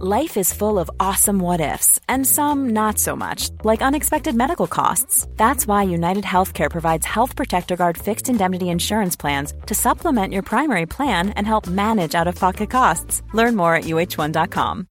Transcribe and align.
Life 0.00 0.36
is 0.36 0.52
full 0.52 0.80
of 0.80 0.90
awesome 0.98 1.38
what 1.38 1.60
ifs, 1.60 2.00
and 2.08 2.26
some 2.26 2.70
not 2.70 2.98
so 2.98 3.14
much, 3.14 3.50
like 3.62 3.80
unexpected 3.80 4.34
medical 4.34 4.66
costs. 4.66 5.28
That's 5.36 5.68
why 5.68 5.84
United 5.84 6.24
Healthcare 6.24 6.68
provides 6.68 7.06
Health 7.06 7.36
Protector 7.36 7.76
Guard 7.76 7.96
fixed 7.96 8.28
indemnity 8.28 8.70
insurance 8.70 9.14
plans 9.14 9.52
to 9.66 9.74
supplement 9.76 10.32
your 10.32 10.42
primary 10.42 10.86
plan 10.86 11.28
and 11.36 11.46
help 11.46 11.68
manage 11.68 12.16
out 12.16 12.26
of 12.26 12.34
pocket 12.34 12.70
costs. 12.70 13.22
Learn 13.32 13.54
more 13.54 13.76
at 13.76 13.84
uh1.com. 13.84 14.88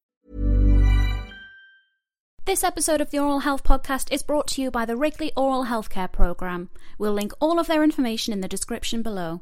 This 2.45 2.64
episode 2.64 3.02
of 3.02 3.12
the 3.12 3.20
Oral 3.20 3.40
Health 3.40 3.66
Podcast 3.66 4.09
is 4.09 4.23
brought 4.23 4.48
to 4.52 4.62
you 4.62 4.72
by 4.72 4.86
the 4.86 4.95
Wrigley 4.95 5.34
Oral 5.36 5.66
Healthcare 5.66 6.09
Program. 6.09 6.70
We'll 6.98 7.12
link 7.12 7.34
all 7.42 7.59
of 7.59 7.67
their 7.67 7.84
information 7.84 8.31
in 8.31 8.40
the 8.40 8.48
description 8.48 9.02
below. 9.02 9.42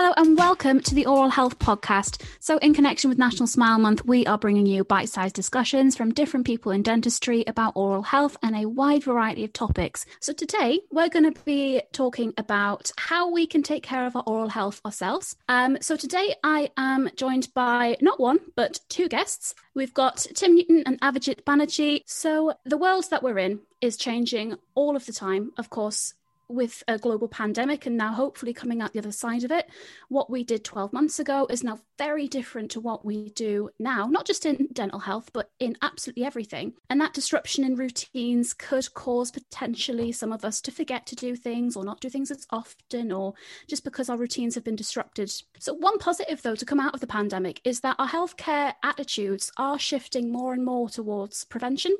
Hello 0.00 0.14
and 0.16 0.38
welcome 0.38 0.78
to 0.82 0.94
the 0.94 1.06
Oral 1.06 1.28
Health 1.28 1.58
Podcast. 1.58 2.22
So, 2.38 2.58
in 2.58 2.72
connection 2.72 3.10
with 3.10 3.18
National 3.18 3.48
Smile 3.48 3.80
Month, 3.80 4.04
we 4.04 4.24
are 4.26 4.38
bringing 4.38 4.64
you 4.64 4.84
bite 4.84 5.08
sized 5.08 5.34
discussions 5.34 5.96
from 5.96 6.14
different 6.14 6.46
people 6.46 6.70
in 6.70 6.84
dentistry 6.84 7.42
about 7.48 7.72
oral 7.74 8.02
health 8.02 8.36
and 8.40 8.54
a 8.54 8.68
wide 8.68 9.02
variety 9.02 9.42
of 9.42 9.52
topics. 9.52 10.06
So, 10.20 10.32
today 10.32 10.82
we're 10.92 11.08
going 11.08 11.34
to 11.34 11.40
be 11.44 11.82
talking 11.90 12.32
about 12.38 12.92
how 12.96 13.32
we 13.32 13.44
can 13.44 13.64
take 13.64 13.82
care 13.82 14.06
of 14.06 14.14
our 14.14 14.22
oral 14.24 14.50
health 14.50 14.80
ourselves. 14.86 15.34
Um, 15.48 15.78
so, 15.80 15.96
today 15.96 16.36
I 16.44 16.70
am 16.76 17.10
joined 17.16 17.52
by 17.52 17.96
not 18.00 18.20
one, 18.20 18.38
but 18.54 18.78
two 18.88 19.08
guests. 19.08 19.56
We've 19.74 19.94
got 19.94 20.18
Tim 20.36 20.54
Newton 20.54 20.84
and 20.86 21.00
Avijit 21.00 21.42
Banerjee. 21.42 22.02
So, 22.06 22.54
the 22.64 22.78
world 22.78 23.06
that 23.10 23.24
we're 23.24 23.40
in 23.40 23.62
is 23.80 23.96
changing 23.96 24.54
all 24.76 24.94
of 24.94 25.06
the 25.06 25.12
time. 25.12 25.50
Of 25.56 25.70
course, 25.70 26.14
with 26.48 26.82
a 26.88 26.98
global 26.98 27.28
pandemic 27.28 27.86
and 27.86 27.96
now 27.96 28.12
hopefully 28.12 28.52
coming 28.52 28.80
out 28.80 28.92
the 28.92 28.98
other 28.98 29.12
side 29.12 29.44
of 29.44 29.50
it, 29.50 29.68
what 30.08 30.30
we 30.30 30.44
did 30.44 30.64
12 30.64 30.92
months 30.92 31.18
ago 31.18 31.46
is 31.50 31.62
now 31.62 31.78
very 31.98 32.28
different 32.28 32.70
to 32.70 32.80
what 32.80 33.04
we 33.04 33.30
do 33.30 33.68
now, 33.78 34.06
not 34.06 34.24
just 34.24 34.46
in 34.46 34.68
dental 34.72 35.00
health, 35.00 35.30
but 35.32 35.50
in 35.58 35.76
absolutely 35.82 36.24
everything. 36.24 36.72
And 36.88 37.00
that 37.00 37.12
disruption 37.12 37.64
in 37.64 37.74
routines 37.74 38.54
could 38.54 38.92
cause 38.94 39.30
potentially 39.30 40.12
some 40.12 40.32
of 40.32 40.44
us 40.44 40.60
to 40.62 40.70
forget 40.70 41.06
to 41.06 41.16
do 41.16 41.36
things 41.36 41.76
or 41.76 41.84
not 41.84 42.00
do 42.00 42.08
things 42.08 42.30
as 42.30 42.46
often, 42.50 43.12
or 43.12 43.34
just 43.66 43.84
because 43.84 44.08
our 44.08 44.16
routines 44.16 44.54
have 44.54 44.64
been 44.64 44.76
disrupted. 44.76 45.30
So, 45.58 45.74
one 45.74 45.98
positive, 45.98 46.42
though, 46.42 46.54
to 46.54 46.64
come 46.64 46.80
out 46.80 46.94
of 46.94 47.00
the 47.00 47.06
pandemic 47.06 47.60
is 47.64 47.80
that 47.80 47.96
our 47.98 48.08
healthcare 48.08 48.74
attitudes 48.82 49.50
are 49.56 49.78
shifting 49.78 50.30
more 50.30 50.52
and 50.52 50.64
more 50.64 50.88
towards 50.88 51.44
prevention. 51.44 51.96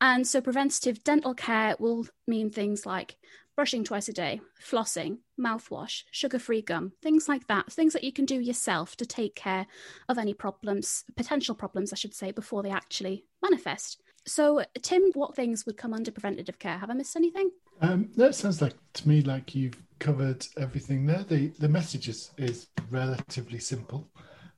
And 0.00 0.26
so, 0.26 0.40
preventative 0.40 1.02
dental 1.02 1.34
care 1.34 1.76
will 1.78 2.06
mean 2.26 2.50
things 2.50 2.86
like 2.86 3.16
brushing 3.60 3.84
twice 3.84 4.08
a 4.08 4.12
day, 4.14 4.40
flossing, 4.58 5.18
mouthwash, 5.38 6.04
sugar 6.10 6.38
free 6.38 6.62
gum, 6.62 6.92
things 7.02 7.28
like 7.28 7.46
that, 7.46 7.70
things 7.70 7.92
that 7.92 8.02
you 8.02 8.10
can 8.10 8.24
do 8.24 8.40
yourself 8.40 8.96
to 8.96 9.04
take 9.04 9.34
care 9.34 9.66
of 10.08 10.16
any 10.16 10.32
problems, 10.32 11.04
potential 11.14 11.54
problems, 11.54 11.92
I 11.92 11.96
should 11.96 12.14
say, 12.14 12.30
before 12.30 12.62
they 12.62 12.70
actually 12.70 13.26
manifest. 13.42 14.00
So, 14.24 14.64
Tim, 14.80 15.02
what 15.12 15.36
things 15.36 15.66
would 15.66 15.76
come 15.76 15.92
under 15.92 16.10
preventative 16.10 16.58
care? 16.58 16.78
Have 16.78 16.88
I 16.88 16.94
missed 16.94 17.16
anything? 17.16 17.50
Um, 17.82 18.08
that 18.16 18.34
sounds 18.34 18.62
like 18.62 18.76
to 18.94 19.06
me 19.06 19.20
like 19.20 19.54
you've 19.54 19.76
covered 19.98 20.46
everything 20.56 21.04
there. 21.04 21.24
The 21.28 21.48
the 21.58 21.68
message 21.68 22.08
is, 22.08 22.30
is 22.38 22.68
relatively 22.88 23.58
simple. 23.58 24.08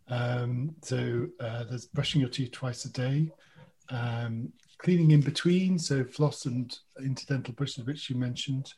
Um, 0.07 0.77
so 0.81 1.27
uh, 1.41 1.65
there's 1.65 1.87
brushing 1.87 2.21
your 2.21 2.31
teeth 2.31 2.53
twice 2.53 2.85
a 2.85 2.93
day, 2.93 3.33
um, 3.89 4.53
cleaning 4.83 5.13
in 5.13 5.21
between, 5.21 5.79
so 5.79 6.05
floss 6.05 6.45
and 6.47 6.77
interdental 7.01 7.55
brushes, 7.55 7.85
which 7.85 8.11
you 8.11 8.17
mentioned, 8.17 8.73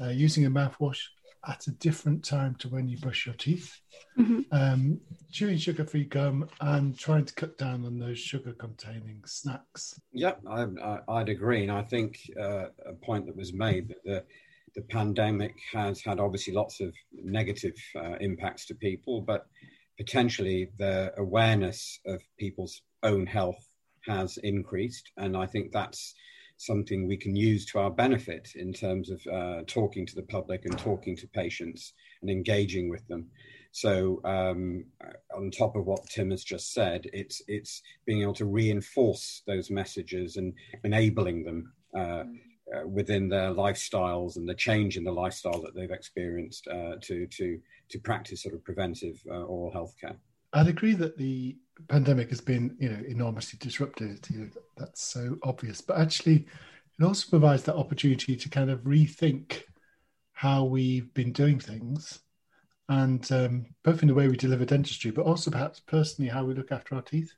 uh, 0.00 0.08
using 0.08 0.46
a 0.46 0.50
mouthwash 0.50 1.00
at 1.48 1.66
a 1.66 1.70
different 1.72 2.22
time 2.22 2.54
to 2.56 2.68
when 2.68 2.86
you 2.86 2.98
brush 2.98 3.24
your 3.24 3.34
teeth, 3.34 3.80
mm-hmm. 4.18 4.40
um, 4.52 5.00
chewing 5.32 5.56
sugar-free 5.56 6.04
gum, 6.04 6.46
and 6.60 6.98
trying 6.98 7.24
to 7.24 7.32
cut 7.34 7.56
down 7.56 7.86
on 7.86 7.98
those 7.98 8.18
sugar-containing 8.18 9.22
snacks. 9.24 9.98
Yeah, 10.12 10.34
I, 10.46 10.66
would 11.08 11.30
agree, 11.30 11.62
and 11.62 11.72
I 11.72 11.82
think 11.82 12.18
uh, 12.38 12.66
a 12.84 12.92
point 13.02 13.26
that 13.26 13.36
was 13.36 13.52
made 13.52 13.88
that 13.88 14.04
the 14.04 14.24
the 14.76 14.82
pandemic 14.82 15.56
has 15.72 16.00
had 16.00 16.20
obviously 16.20 16.54
lots 16.54 16.80
of 16.80 16.94
negative 17.12 17.74
uh, 17.96 18.14
impacts 18.20 18.66
to 18.66 18.74
people, 18.76 19.20
but 19.20 19.46
potentially 19.98 20.70
the 20.78 21.12
awareness 21.18 21.98
of 22.06 22.22
people's 22.38 22.80
own 23.02 23.26
health 23.26 23.69
has 24.06 24.38
increased, 24.38 25.10
and 25.16 25.36
I 25.36 25.46
think 25.46 25.72
that's 25.72 26.14
something 26.60 27.06
we 27.06 27.16
can 27.16 27.34
use 27.34 27.64
to 27.64 27.78
our 27.78 27.90
benefit 27.90 28.50
in 28.54 28.70
terms 28.70 29.10
of 29.10 29.20
uh, 29.32 29.62
talking 29.66 30.04
to 30.06 30.14
the 30.14 30.22
public 30.24 30.66
and 30.66 30.78
talking 30.78 31.16
to 31.16 31.26
patients 31.28 31.94
and 32.20 32.30
engaging 32.30 32.90
with 32.90 33.06
them. 33.08 33.30
So, 33.72 34.20
um, 34.24 34.84
on 35.34 35.50
top 35.50 35.74
of 35.76 35.86
what 35.86 36.04
Tim 36.06 36.30
has 36.32 36.44
just 36.44 36.74
said, 36.74 37.06
it's 37.12 37.40
it's 37.46 37.82
being 38.04 38.22
able 38.22 38.34
to 38.34 38.44
reinforce 38.44 39.42
those 39.46 39.70
messages 39.70 40.36
and 40.36 40.52
enabling 40.84 41.44
them 41.44 41.72
uh, 41.96 42.24
uh, 42.76 42.86
within 42.86 43.28
their 43.28 43.50
lifestyles 43.50 44.36
and 44.36 44.48
the 44.48 44.54
change 44.54 44.96
in 44.96 45.04
the 45.04 45.12
lifestyle 45.12 45.62
that 45.62 45.74
they've 45.74 45.90
experienced 45.90 46.66
uh, 46.68 46.96
to 47.00 47.26
to 47.28 47.58
to 47.88 47.98
practice 48.00 48.42
sort 48.42 48.54
of 48.54 48.64
preventive 48.64 49.20
uh, 49.30 49.42
oral 49.44 49.72
health 49.72 49.94
care. 50.00 50.16
I'd 50.52 50.68
agree 50.68 50.94
that 50.94 51.16
the 51.16 51.56
pandemic 51.88 52.30
has 52.30 52.40
been, 52.40 52.76
you 52.78 52.88
know, 52.88 53.02
enormously 53.06 53.58
disruptive. 53.60 54.18
You 54.30 54.38
know, 54.38 54.48
that's 54.76 55.02
so 55.02 55.38
obvious, 55.42 55.80
but 55.80 55.98
actually, 55.98 56.46
it 56.98 57.04
also 57.04 57.30
provides 57.30 57.62
that 57.64 57.76
opportunity 57.76 58.36
to 58.36 58.48
kind 58.48 58.70
of 58.70 58.80
rethink 58.80 59.62
how 60.32 60.64
we've 60.64 61.12
been 61.14 61.32
doing 61.32 61.58
things, 61.58 62.20
and 62.88 63.30
um, 63.32 63.66
both 63.84 64.02
in 64.02 64.08
the 64.08 64.14
way 64.14 64.28
we 64.28 64.36
deliver 64.36 64.64
dentistry, 64.64 65.10
but 65.10 65.26
also 65.26 65.50
perhaps 65.50 65.80
personally 65.80 66.30
how 66.30 66.44
we 66.44 66.54
look 66.54 66.72
after 66.72 66.94
our 66.94 67.02
teeth, 67.02 67.32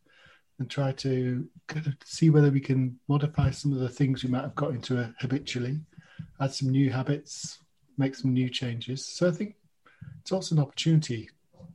and 0.58 0.70
try 0.70 0.92
to 0.92 1.46
kind 1.66 1.86
of 1.86 1.94
see 2.04 2.30
whether 2.30 2.50
we 2.50 2.60
can 2.60 2.98
modify 3.08 3.50
some 3.50 3.72
of 3.72 3.78
the 3.78 3.88
things 3.88 4.22
we 4.22 4.30
might 4.30 4.42
have 4.42 4.54
got 4.54 4.70
into 4.70 5.12
habitually, 5.18 5.80
add 6.40 6.52
some 6.52 6.70
new 6.70 6.90
habits, 6.90 7.58
make 7.98 8.14
some 8.14 8.32
new 8.32 8.48
changes. 8.48 9.06
So 9.06 9.28
I 9.28 9.32
think 9.32 9.56
it's 10.20 10.32
also 10.32 10.54
an 10.54 10.62
opportunity 10.62 11.28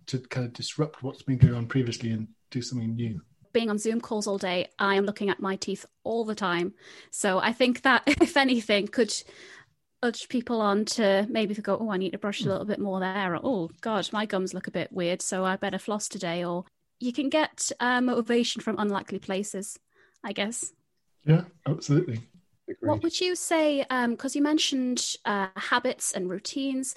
to 0.08 0.20
kind 0.20 0.46
of 0.46 0.54
disrupt 0.54 1.04
what's 1.04 1.24
been 1.24 1.38
going 1.38 1.54
on 1.54 1.68
previously 1.68 2.12
and 2.12 2.28
do 2.52 2.62
something 2.62 2.96
new 2.96 3.22
being 3.58 3.70
on 3.72 3.80
Zoom 3.80 4.00
calls 4.00 4.28
all 4.28 4.38
day, 4.38 4.68
I 4.78 4.96
am 4.96 5.06
looking 5.06 5.32
at 5.32 5.40
my 5.40 5.56
teeth 5.56 5.84
all 6.04 6.26
the 6.26 6.36
time. 6.36 6.74
So 7.10 7.40
I 7.40 7.54
think 7.54 7.82
that, 7.82 8.04
if 8.22 8.38
anything, 8.38 8.88
could 8.88 9.12
urge 10.04 10.30
people 10.30 10.62
on 10.62 10.86
to 10.86 11.26
maybe 11.28 11.56
to 11.56 11.62
go, 11.62 11.76
oh, 11.76 11.90
I 11.90 11.98
need 11.98 12.12
to 12.12 12.20
brush 12.20 12.42
a 12.44 12.48
little 12.48 12.66
bit 12.66 12.80
more 12.80 13.00
there. 13.00 13.36
Or, 13.36 13.40
oh, 13.44 13.70
God, 13.82 14.08
my 14.14 14.28
gums 14.28 14.54
look 14.54 14.68
a 14.68 14.72
bit 14.72 14.92
weird, 14.92 15.24
so 15.24 15.44
I 15.44 15.56
better 15.56 15.80
floss 15.80 16.08
today. 16.08 16.46
Or 16.46 16.66
you 17.00 17.12
can 17.12 17.30
get 17.30 17.72
uh, 17.80 18.00
motivation 18.00 18.62
from 18.62 18.78
unlikely 18.78 19.18
places, 19.18 19.80
I 20.24 20.34
guess. 20.34 20.72
Yeah, 21.26 21.46
absolutely. 21.66 22.22
Agreed. 22.70 22.90
What 22.90 23.02
would 23.02 23.20
you 23.20 23.36
say? 23.36 23.86
Because 23.90 24.36
um, 24.36 24.38
you 24.38 24.44
mentioned 24.44 25.16
uh, 25.26 25.48
habits 25.56 26.12
and 26.12 26.30
routines. 26.30 26.96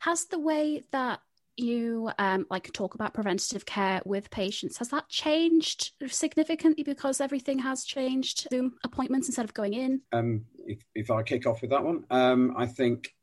Has 0.00 0.26
the 0.26 0.38
way 0.38 0.84
that 0.92 1.20
you 1.58 2.10
um, 2.18 2.46
like 2.50 2.72
talk 2.72 2.94
about 2.94 3.14
preventative 3.14 3.66
care 3.66 4.00
with 4.04 4.30
patients 4.30 4.78
has 4.78 4.88
that 4.88 5.08
changed 5.08 5.92
significantly 6.06 6.84
because 6.84 7.20
everything 7.20 7.58
has 7.58 7.84
changed 7.84 8.46
zoom 8.50 8.74
appointments 8.84 9.28
instead 9.28 9.44
of 9.44 9.54
going 9.54 9.74
in? 9.74 10.00
Um, 10.12 10.44
if, 10.66 10.84
if 10.94 11.10
i 11.10 11.22
kick 11.22 11.46
off 11.46 11.62
with 11.62 11.70
that 11.70 11.82
one 11.82 12.04
um, 12.10 12.54
i 12.56 12.66
think 12.66 13.14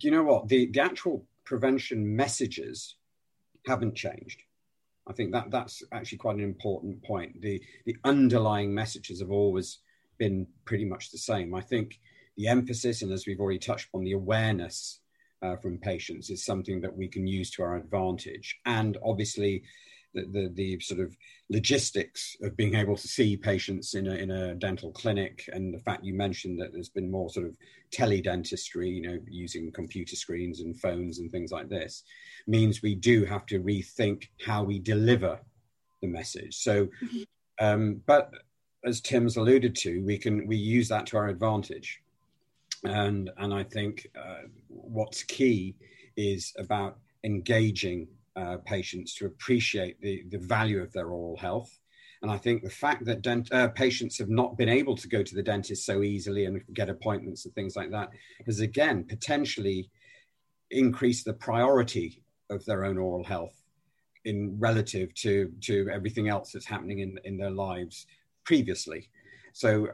you 0.00 0.10
know 0.10 0.22
what? 0.22 0.48
The, 0.48 0.66
the 0.66 0.80
actual 0.80 1.24
prevention 1.44 2.16
messages 2.16 2.96
haven't 3.66 3.94
changed. 3.94 4.42
I 5.06 5.12
think 5.12 5.32
that 5.32 5.50
that's 5.50 5.82
actually 5.92 6.18
quite 6.18 6.36
an 6.36 6.42
important 6.42 7.02
point. 7.02 7.40
The 7.42 7.62
the 7.84 7.96
underlying 8.04 8.74
messages 8.74 9.20
have 9.20 9.30
always 9.30 9.78
been 10.16 10.46
pretty 10.64 10.86
much 10.86 11.10
the 11.10 11.18
same. 11.18 11.54
I 11.54 11.60
think 11.60 12.00
the 12.36 12.48
emphasis 12.48 13.02
and 13.02 13.12
as 13.12 13.26
we've 13.26 13.40
already 13.40 13.58
touched 13.58 13.88
on 13.92 14.02
the 14.02 14.12
awareness 14.12 15.00
uh, 15.44 15.56
from 15.56 15.78
patients 15.78 16.30
is 16.30 16.44
something 16.44 16.80
that 16.80 16.96
we 16.96 17.08
can 17.08 17.26
use 17.26 17.50
to 17.52 17.62
our 17.62 17.76
advantage. 17.76 18.58
And 18.64 18.96
obviously, 19.04 19.62
the, 20.14 20.22
the, 20.26 20.52
the, 20.54 20.80
sort 20.80 21.00
of 21.00 21.16
logistics 21.50 22.36
of 22.42 22.56
being 22.56 22.76
able 22.76 22.96
to 22.96 23.08
see 23.08 23.36
patients 23.36 23.94
in 23.94 24.06
a, 24.06 24.14
in 24.14 24.30
a 24.30 24.54
dental 24.54 24.92
clinic 24.92 25.44
and 25.52 25.74
the 25.74 25.80
fact 25.80 26.04
you 26.04 26.14
mentioned 26.14 26.60
that 26.60 26.72
there's 26.72 26.88
been 26.88 27.10
more 27.10 27.28
sort 27.30 27.46
of 27.46 27.56
teledentistry, 27.92 28.94
you 28.94 29.02
know, 29.02 29.18
using 29.28 29.72
computer 29.72 30.14
screens 30.14 30.60
and 30.60 30.80
phones 30.80 31.18
and 31.18 31.30
things 31.30 31.50
like 31.50 31.68
this, 31.68 32.04
means 32.46 32.80
we 32.80 32.94
do 32.94 33.24
have 33.24 33.44
to 33.46 33.60
rethink 33.60 34.28
how 34.46 34.62
we 34.62 34.78
deliver 34.78 35.40
the 36.00 36.08
message. 36.08 36.56
So, 36.58 36.86
mm-hmm. 36.86 37.22
um, 37.64 38.00
but 38.06 38.30
as 38.84 39.00
Tim's 39.00 39.36
alluded 39.36 39.74
to, 39.76 40.04
we 40.04 40.18
can 40.18 40.46
we 40.46 40.56
use 40.56 40.88
that 40.88 41.06
to 41.06 41.16
our 41.16 41.28
advantage, 41.28 42.00
and 42.84 43.30
and 43.38 43.52
I 43.52 43.62
think 43.62 44.06
uh, 44.18 44.42
what's 44.68 45.22
key 45.22 45.76
is 46.16 46.52
about 46.58 46.98
engaging 47.24 48.08
uh, 48.36 48.58
patients 48.64 49.14
to 49.14 49.26
appreciate 49.26 50.00
the, 50.00 50.24
the 50.30 50.38
value 50.38 50.82
of 50.82 50.92
their 50.92 51.08
oral 51.08 51.36
health. 51.36 51.78
And 52.22 52.30
I 52.30 52.38
think 52.38 52.62
the 52.62 52.70
fact 52.70 53.04
that 53.04 53.22
dent- 53.22 53.52
uh, 53.52 53.68
patients 53.68 54.18
have 54.18 54.30
not 54.30 54.56
been 54.56 54.68
able 54.68 54.96
to 54.96 55.08
go 55.08 55.22
to 55.22 55.34
the 55.34 55.42
dentist 55.42 55.84
so 55.84 56.02
easily 56.02 56.46
and 56.46 56.62
get 56.72 56.88
appointments 56.88 57.44
and 57.44 57.54
things 57.54 57.76
like 57.76 57.90
that 57.90 58.08
has 58.46 58.60
again 58.60 59.04
potentially 59.04 59.90
increased 60.70 61.26
the 61.26 61.34
priority 61.34 62.22
of 62.50 62.64
their 62.64 62.84
own 62.84 62.98
oral 62.98 63.24
health 63.24 63.54
in 64.24 64.56
relative 64.58 65.14
to 65.14 65.52
to 65.60 65.88
everything 65.92 66.28
else 66.28 66.52
that's 66.52 66.66
happening 66.66 67.00
in 67.00 67.18
in 67.24 67.36
their 67.36 67.50
lives 67.50 68.06
previously. 68.44 69.08
So 69.54 69.86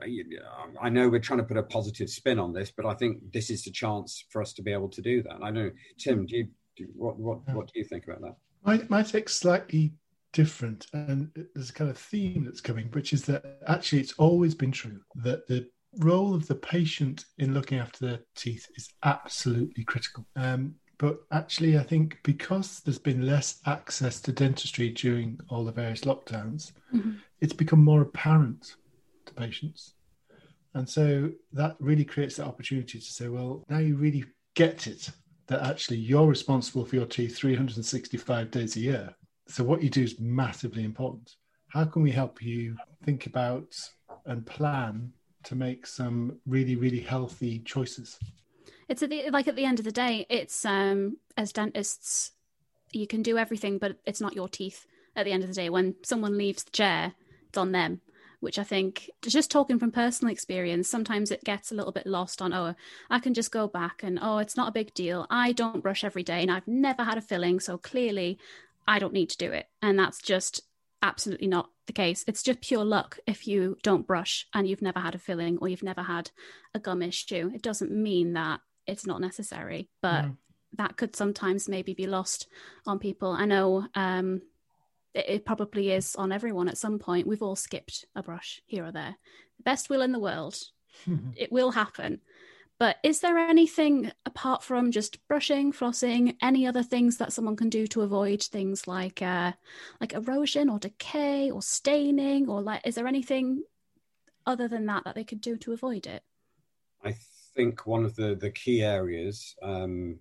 I 0.80 0.88
know 0.88 1.10
we're 1.10 1.20
trying 1.20 1.40
to 1.40 1.44
put 1.44 1.58
a 1.58 1.62
positive 1.62 2.08
spin 2.08 2.38
on 2.38 2.54
this, 2.54 2.72
but 2.74 2.86
I 2.86 2.94
think 2.94 3.30
this 3.30 3.50
is 3.50 3.62
the 3.62 3.70
chance 3.70 4.24
for 4.30 4.40
us 4.40 4.54
to 4.54 4.62
be 4.62 4.72
able 4.72 4.88
to 4.88 5.02
do 5.02 5.22
that. 5.24 5.36
I 5.42 5.50
know, 5.50 5.70
Tim, 5.98 6.24
do 6.24 6.38
you, 6.38 6.48
what 6.94 7.18
what 7.18 7.46
what 7.52 7.66
do 7.66 7.78
you 7.78 7.84
think 7.84 8.04
about 8.04 8.22
that? 8.22 8.36
My 8.64 8.86
my 8.88 9.02
take's 9.02 9.36
slightly 9.36 9.92
different, 10.32 10.86
and 10.94 11.30
there's 11.54 11.68
a 11.68 11.74
kind 11.74 11.90
of 11.90 11.98
theme 11.98 12.46
that's 12.46 12.62
coming, 12.62 12.86
which 12.92 13.12
is 13.12 13.26
that 13.26 13.58
actually 13.66 14.00
it's 14.00 14.14
always 14.14 14.54
been 14.54 14.72
true 14.72 15.02
that 15.16 15.46
the 15.46 15.68
role 15.98 16.34
of 16.34 16.46
the 16.48 16.54
patient 16.54 17.26
in 17.36 17.52
looking 17.52 17.78
after 17.78 18.06
their 18.06 18.20
teeth 18.36 18.66
is 18.76 18.88
absolutely 19.02 19.84
critical. 19.84 20.26
Um, 20.36 20.76
but 20.96 21.20
actually, 21.32 21.76
I 21.76 21.82
think 21.82 22.18
because 22.22 22.80
there's 22.80 22.98
been 22.98 23.26
less 23.26 23.60
access 23.66 24.22
to 24.22 24.32
dentistry 24.32 24.88
during 24.88 25.38
all 25.50 25.66
the 25.66 25.72
various 25.72 26.02
lockdowns, 26.02 26.72
mm-hmm. 26.94 27.12
it's 27.42 27.52
become 27.52 27.84
more 27.84 28.00
apparent 28.00 28.76
to 29.30 29.34
patients. 29.34 29.94
And 30.74 30.88
so 30.88 31.30
that 31.52 31.76
really 31.80 32.04
creates 32.04 32.36
that 32.36 32.46
opportunity 32.46 32.98
to 32.98 33.04
say, 33.04 33.28
well, 33.28 33.64
now 33.68 33.78
you 33.78 33.96
really 33.96 34.24
get 34.54 34.86
it 34.86 35.10
that 35.48 35.62
actually 35.62 35.96
you're 35.96 36.26
responsible 36.26 36.84
for 36.84 36.96
your 36.96 37.06
teeth 37.06 37.36
365 37.36 38.50
days 38.50 38.76
a 38.76 38.80
year. 38.80 39.14
So 39.48 39.64
what 39.64 39.82
you 39.82 39.90
do 39.90 40.02
is 40.02 40.20
massively 40.20 40.84
important. 40.84 41.34
How 41.68 41.84
can 41.84 42.02
we 42.02 42.12
help 42.12 42.40
you 42.40 42.76
think 43.04 43.26
about 43.26 43.74
and 44.26 44.46
plan 44.46 45.12
to 45.44 45.56
make 45.56 45.86
some 45.86 46.38
really, 46.46 46.76
really 46.76 47.00
healthy 47.00 47.60
choices? 47.60 48.18
It's 48.88 49.02
at 49.02 49.10
the, 49.10 49.30
like 49.30 49.48
at 49.48 49.56
the 49.56 49.64
end 49.64 49.80
of 49.80 49.84
the 49.84 49.92
day, 49.92 50.26
it's 50.28 50.64
um, 50.64 51.16
as 51.36 51.52
dentists, 51.52 52.32
you 52.92 53.06
can 53.08 53.22
do 53.22 53.38
everything, 53.38 53.78
but 53.78 53.96
it's 54.04 54.20
not 54.20 54.34
your 54.34 54.48
teeth. 54.48 54.86
At 55.16 55.24
the 55.24 55.32
end 55.32 55.42
of 55.42 55.48
the 55.48 55.54
day, 55.54 55.68
when 55.68 55.96
someone 56.04 56.38
leaves 56.38 56.62
the 56.62 56.70
chair, 56.70 57.14
it's 57.48 57.58
on 57.58 57.72
them 57.72 58.00
which 58.40 58.58
I 58.58 58.64
think, 58.64 59.10
just 59.22 59.50
talking 59.50 59.78
from 59.78 59.92
personal 59.92 60.32
experience, 60.32 60.88
sometimes 60.88 61.30
it 61.30 61.44
gets 61.44 61.70
a 61.70 61.74
little 61.74 61.92
bit 61.92 62.06
lost 62.06 62.42
on, 62.42 62.52
oh, 62.52 62.74
I 63.08 63.18
can 63.20 63.34
just 63.34 63.52
go 63.52 63.68
back 63.68 64.02
and, 64.02 64.18
oh, 64.20 64.38
it's 64.38 64.56
not 64.56 64.68
a 64.68 64.72
big 64.72 64.92
deal. 64.94 65.26
I 65.30 65.52
don't 65.52 65.82
brush 65.82 66.04
every 66.04 66.22
day 66.22 66.42
and 66.42 66.50
I've 66.50 66.66
never 66.66 67.04
had 67.04 67.18
a 67.18 67.22
filling. 67.22 67.60
So 67.60 67.78
clearly 67.78 68.38
I 68.88 68.98
don't 68.98 69.12
need 69.12 69.30
to 69.30 69.38
do 69.38 69.52
it. 69.52 69.68
And 69.82 69.98
that's 69.98 70.20
just 70.20 70.62
absolutely 71.02 71.46
not 71.46 71.70
the 71.86 71.92
case. 71.92 72.24
It's 72.26 72.42
just 72.42 72.60
pure 72.60 72.84
luck 72.84 73.18
if 73.26 73.46
you 73.46 73.76
don't 73.82 74.06
brush 74.06 74.46
and 74.52 74.66
you've 74.66 74.82
never 74.82 75.00
had 75.00 75.14
a 75.14 75.18
filling 75.18 75.58
or 75.58 75.68
you've 75.68 75.82
never 75.82 76.02
had 76.02 76.30
a 76.74 76.78
gum 76.78 77.02
issue. 77.02 77.50
It 77.54 77.62
doesn't 77.62 77.90
mean 77.90 78.32
that 78.34 78.60
it's 78.86 79.06
not 79.06 79.20
necessary, 79.20 79.88
but. 80.02 80.24
Mm. 80.24 80.36
That 80.74 80.96
could 80.96 81.16
sometimes 81.16 81.68
maybe 81.68 81.94
be 81.94 82.06
lost 82.06 82.46
on 82.86 83.00
people. 83.00 83.32
I 83.32 83.44
know 83.44 83.88
um, 83.96 84.40
it 85.14 85.44
probably 85.44 85.90
is 85.90 86.14
on 86.16 86.32
everyone 86.32 86.68
at 86.68 86.78
some 86.78 86.98
point. 86.98 87.26
We've 87.26 87.42
all 87.42 87.56
skipped 87.56 88.04
a 88.14 88.22
brush 88.22 88.60
here 88.66 88.84
or 88.84 88.92
there. 88.92 89.16
The 89.56 89.62
Best 89.62 89.90
will 89.90 90.02
in 90.02 90.12
the 90.12 90.18
world. 90.18 90.56
it 91.36 91.52
will 91.52 91.70
happen. 91.70 92.20
But 92.78 92.96
is 93.02 93.20
there 93.20 93.36
anything 93.36 94.10
apart 94.24 94.62
from 94.62 94.90
just 94.90 95.26
brushing, 95.28 95.70
flossing, 95.70 96.36
any 96.40 96.66
other 96.66 96.82
things 96.82 97.18
that 97.18 97.30
someone 97.30 97.54
can 97.54 97.68
do 97.68 97.86
to 97.88 98.00
avoid 98.00 98.42
things 98.42 98.88
like 98.88 99.20
uh, 99.20 99.52
like 100.00 100.14
erosion 100.14 100.70
or 100.70 100.78
decay 100.78 101.50
or 101.50 101.60
staining 101.60 102.48
or 102.48 102.62
like 102.62 102.80
is 102.86 102.94
there 102.94 103.06
anything 103.06 103.64
other 104.46 104.66
than 104.66 104.86
that 104.86 105.04
that 105.04 105.14
they 105.14 105.24
could 105.24 105.42
do 105.42 105.58
to 105.58 105.74
avoid 105.74 106.06
it? 106.06 106.22
I 107.04 107.16
think 107.54 107.86
one 107.86 108.06
of 108.06 108.16
the 108.16 108.34
the 108.34 108.50
key 108.50 108.80
areas 108.82 109.54
um, 109.62 110.18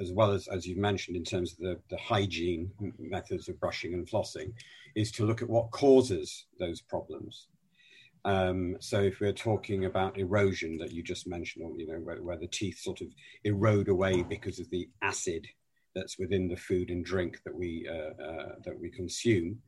as 0.00 0.12
well 0.12 0.32
as, 0.32 0.48
as 0.48 0.66
you've 0.66 0.78
mentioned, 0.78 1.16
in 1.16 1.24
terms 1.24 1.52
of 1.52 1.58
the, 1.58 1.80
the 1.88 1.98
hygiene 1.98 2.70
methods 2.98 3.48
of 3.48 3.60
brushing 3.60 3.94
and 3.94 4.08
flossing, 4.08 4.52
is 4.96 5.10
to 5.12 5.24
look 5.24 5.42
at 5.42 5.48
what 5.48 5.70
causes 5.70 6.46
those 6.58 6.80
problems. 6.80 7.48
Um, 8.24 8.76
so 8.80 9.00
if 9.00 9.20
we're 9.20 9.32
talking 9.32 9.84
about 9.84 10.18
erosion 10.18 10.78
that 10.78 10.92
you 10.92 11.02
just 11.02 11.28
mentioned, 11.28 11.64
or 11.64 11.78
you 11.78 11.86
know 11.86 11.98
where, 11.98 12.22
where, 12.22 12.38
the 12.38 12.46
teeth 12.46 12.78
sort 12.78 13.02
of 13.02 13.08
erode 13.44 13.88
away 13.88 14.22
because 14.22 14.58
of 14.58 14.70
the 14.70 14.88
acid 15.02 15.46
that's 15.94 16.18
within 16.18 16.48
the 16.48 16.56
food 16.56 16.90
and 16.90 17.04
drink 17.04 17.40
that 17.44 17.54
we 17.54 17.86
uh, 17.88 18.22
uh, 18.22 18.54
that 18.64 18.78
we 18.80 18.90
consume, 18.90 19.58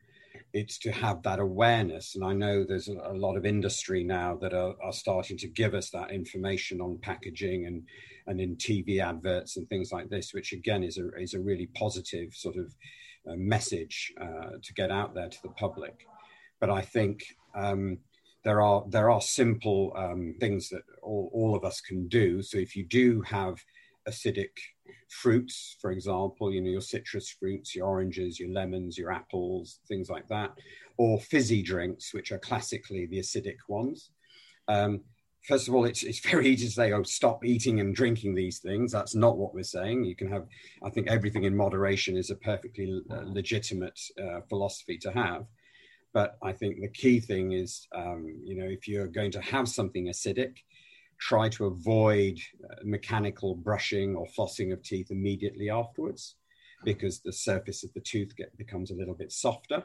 it's 0.53 0.79
to 0.79 0.93
have 0.93 1.23
that 1.23 1.39
awareness. 1.39 2.15
And 2.15 2.25
I 2.25 2.33
know 2.33 2.65
there's 2.65 2.89
a, 2.89 3.13
lot 3.13 3.37
of 3.37 3.47
industry 3.47 4.05
now 4.05 4.37
that 4.41 4.53
are, 4.53 4.75
are, 4.83 4.93
starting 4.93 5.37
to 5.39 5.49
give 5.49 5.75
us 5.75 5.91
that 5.91 6.11
information 6.11 6.81
on 6.81 6.99
packaging 6.99 7.67
and 7.67 7.83
and 8.29 8.41
in 8.41 8.57
TV 8.57 9.01
adverts 9.01 9.57
and 9.57 9.69
things 9.69 9.93
like 9.93 10.09
this, 10.09 10.35
which 10.35 10.53
again 10.53 10.83
is 10.83 10.99
a, 10.99 11.09
is 11.17 11.35
a 11.35 11.41
really 11.41 11.67
positive 11.75 12.35
sort 12.35 12.57
of 12.57 12.75
uh, 13.29 13.37
message 13.37 14.13
uh, 14.21 14.59
to 14.63 14.75
get 14.75 14.91
out 14.91 15.15
there 15.15 15.29
to 15.29 15.43
the 15.43 15.51
public. 15.51 16.07
But 16.61 16.71
I 16.71 16.83
think 16.83 17.25
um, 17.55 17.99
there 18.45 18.61
are 18.61 18.85
there 18.89 19.11
are 19.11 19.21
simple 19.21 19.93
um, 19.97 20.35
things 20.41 20.69
that 20.71 20.83
all, 21.03 21.31
all 21.33 21.57
of 21.57 21.65
us 21.65 21.81
can 21.81 22.09
do. 22.09 22.43
So 22.43 22.59
if 22.59 22.77
you 22.77 22.85
do 22.85 23.23
have 23.23 23.59
acidic 24.09 24.51
fruits, 25.09 25.77
for 25.81 25.91
example, 25.91 26.53
you 26.53 26.61
know, 26.61 26.71
your 26.71 26.81
citrus 26.81 27.31
fruits, 27.31 27.75
your 27.75 27.87
oranges, 27.87 28.39
your 28.39 28.51
lemons, 28.51 28.97
your 28.99 29.13
apples, 29.13 29.81
things 29.89 30.09
like 30.09 30.29
that, 30.29 30.53
or 30.97 31.21
fizzy 31.21 31.63
drinks, 31.63 32.15
which 32.15 32.33
are 32.33 32.39
classically 32.39 33.07
the 33.07 33.19
acidic 33.19 33.57
ones. 33.69 34.11
Um, 34.69 35.03
first 35.43 35.69
of 35.69 35.75
all, 35.75 35.85
it's, 35.85 36.03
it's 36.03 36.21
very 36.21 36.49
easy 36.49 36.67
to 36.67 36.73
say, 36.73 36.93
oh, 36.93 37.03
stop 37.03 37.45
eating 37.45 37.81
and 37.81 37.95
drinking 37.95 38.35
these 38.35 38.59
things. 38.59 38.93
That's 38.93 39.15
not 39.15 39.39
what 39.39 39.55
we're 39.55 39.63
saying. 39.63 40.05
You 40.05 40.17
can 40.17 40.31
have, 40.31 40.47
I 40.85 40.91
think 40.91 41.09
everything 41.09 41.45
in 41.45 41.57
moderation 41.57 42.17
is 42.17 42.31
a 42.31 42.37
perfectly 42.37 43.01
uh, 43.11 43.23
legitimate 43.25 43.99
uh, 44.21 44.41
philosophy 44.49 44.99
to 44.99 45.11
have. 45.13 45.47
But 46.13 46.39
I 46.43 46.53
think 46.53 46.81
the 46.81 46.89
key 46.89 47.21
thing 47.21 47.53
is, 47.53 47.87
um, 47.95 48.41
you 48.43 48.57
know, 48.57 48.67
if 48.67 48.89
you're 48.89 49.07
going 49.07 49.31
to 49.33 49.41
have 49.43 49.69
something 49.69 50.07
acidic, 50.07 50.55
try 51.19 51.49
to 51.49 51.67
avoid 51.67 52.39
uh, 52.65 52.75
mechanical 52.85 53.55
brushing 53.55 54.15
or 54.15 54.27
flossing 54.27 54.73
of 54.73 54.83
teeth 54.83 55.11
immediately 55.11 55.71
afterwards 55.71 56.37
because 56.85 57.21
the 57.21 57.33
surface 57.33 57.85
of 57.85 57.93
the 57.95 58.01
tooth 58.01 58.37
get, 58.37 58.57
becomes 58.57 58.91
a 58.91 58.95
little 58.95 59.15
bit 59.15 59.33
softer. 59.33 59.83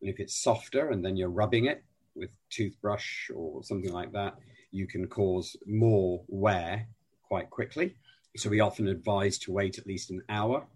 And 0.00 0.10
if 0.10 0.20
it's 0.20 0.42
softer 0.42 0.90
and 0.90 1.04
then 1.04 1.16
you're 1.16 1.28
rubbing 1.28 1.66
it 1.66 1.82
with 2.14 2.30
toothbrush 2.50 3.30
or 3.34 3.62
something 3.62 3.92
like 3.92 4.12
that, 4.12 4.34
you 4.70 4.86
can 4.86 5.06
cause 5.06 5.56
more 5.66 6.22
wear 6.28 6.88
quite 7.28 7.50
quickly. 7.50 7.94
So 8.36 8.50
we 8.50 8.60
often 8.60 8.88
advise 8.88 9.38
to 9.38 9.52
wait 9.52 9.78
at 9.78 9.86
least 9.86 10.10
an 10.10 10.22
hour 10.28 10.66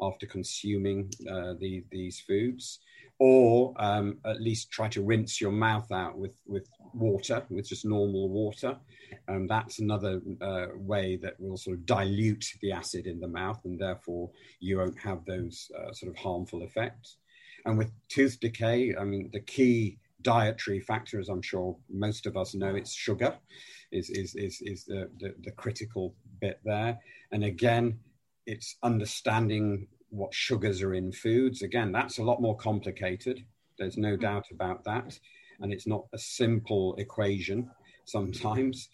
after 0.00 0.26
consuming 0.26 1.10
uh, 1.30 1.54
the, 1.58 1.84
these 1.90 2.20
foods, 2.20 2.80
or 3.24 3.72
um, 3.76 4.18
at 4.24 4.42
least 4.42 4.72
try 4.72 4.88
to 4.88 5.00
rinse 5.00 5.40
your 5.40 5.52
mouth 5.52 5.92
out 5.92 6.18
with, 6.18 6.34
with 6.44 6.66
water, 6.92 7.40
with 7.50 7.68
just 7.68 7.84
normal 7.84 8.28
water. 8.28 8.76
Um, 9.28 9.46
that's 9.46 9.78
another 9.78 10.20
uh, 10.40 10.66
way 10.74 11.20
that 11.22 11.38
will 11.38 11.56
sort 11.56 11.76
of 11.76 11.86
dilute 11.86 12.44
the 12.62 12.72
acid 12.72 13.06
in 13.06 13.20
the 13.20 13.28
mouth, 13.28 13.60
and 13.64 13.78
therefore 13.78 14.28
you 14.58 14.78
won't 14.78 14.98
have 14.98 15.24
those 15.24 15.70
uh, 15.78 15.92
sort 15.92 16.10
of 16.10 16.18
harmful 16.18 16.64
effects. 16.64 17.18
And 17.64 17.78
with 17.78 17.92
tooth 18.08 18.40
decay, 18.40 18.96
I 19.00 19.04
mean, 19.04 19.30
the 19.32 19.38
key 19.38 20.00
dietary 20.22 20.80
factor, 20.80 21.20
as 21.20 21.28
I'm 21.28 21.42
sure 21.42 21.76
most 21.88 22.26
of 22.26 22.36
us 22.36 22.56
know, 22.56 22.74
it's 22.74 22.92
sugar 22.92 23.36
is, 23.92 24.10
is, 24.10 24.34
is, 24.34 24.60
is 24.62 24.84
the, 24.84 25.08
the, 25.20 25.32
the 25.44 25.52
critical 25.52 26.16
bit 26.40 26.58
there. 26.64 26.98
And 27.30 27.44
again, 27.44 28.00
it's 28.46 28.78
understanding 28.82 29.86
what 30.12 30.34
sugars 30.34 30.82
are 30.82 30.94
in 30.94 31.10
foods. 31.10 31.62
Again, 31.62 31.90
that's 31.90 32.18
a 32.18 32.22
lot 32.22 32.40
more 32.40 32.56
complicated. 32.56 33.44
There's 33.78 33.96
no 33.96 34.12
mm-hmm. 34.12 34.22
doubt 34.22 34.46
about 34.52 34.84
that. 34.84 35.18
And 35.60 35.72
it's 35.72 35.86
not 35.86 36.04
a 36.12 36.18
simple 36.18 36.94
equation 36.98 37.70
sometimes. 38.04 38.88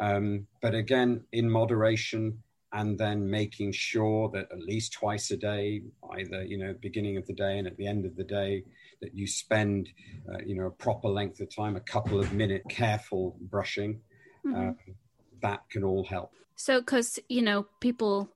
Um, 0.00 0.46
but 0.60 0.74
again, 0.74 1.24
in 1.32 1.48
moderation 1.48 2.42
and 2.72 2.98
then 2.98 3.30
making 3.30 3.70
sure 3.72 4.28
that 4.30 4.50
at 4.50 4.58
least 4.58 4.92
twice 4.92 5.30
a 5.30 5.36
day, 5.36 5.82
either 6.18 6.42
you 6.42 6.58
know 6.58 6.74
beginning 6.82 7.16
of 7.16 7.26
the 7.26 7.32
day 7.32 7.58
and 7.58 7.68
at 7.68 7.76
the 7.76 7.86
end 7.86 8.04
of 8.04 8.16
the 8.16 8.24
day, 8.24 8.64
that 9.00 9.14
you 9.14 9.26
spend 9.26 9.90
uh, 10.28 10.38
you 10.44 10.56
know 10.56 10.66
a 10.66 10.70
proper 10.70 11.08
length 11.08 11.40
of 11.40 11.54
time, 11.54 11.76
a 11.76 11.80
couple 11.80 12.18
of 12.18 12.32
minute 12.32 12.62
careful 12.68 13.36
brushing. 13.40 14.00
Mm-hmm. 14.44 14.56
Um, 14.56 14.76
that 15.42 15.60
can 15.70 15.84
all 15.84 16.04
help. 16.04 16.32
So, 16.56 16.80
because 16.80 17.20
you 17.28 17.42
know, 17.42 17.66
people, 17.80 18.30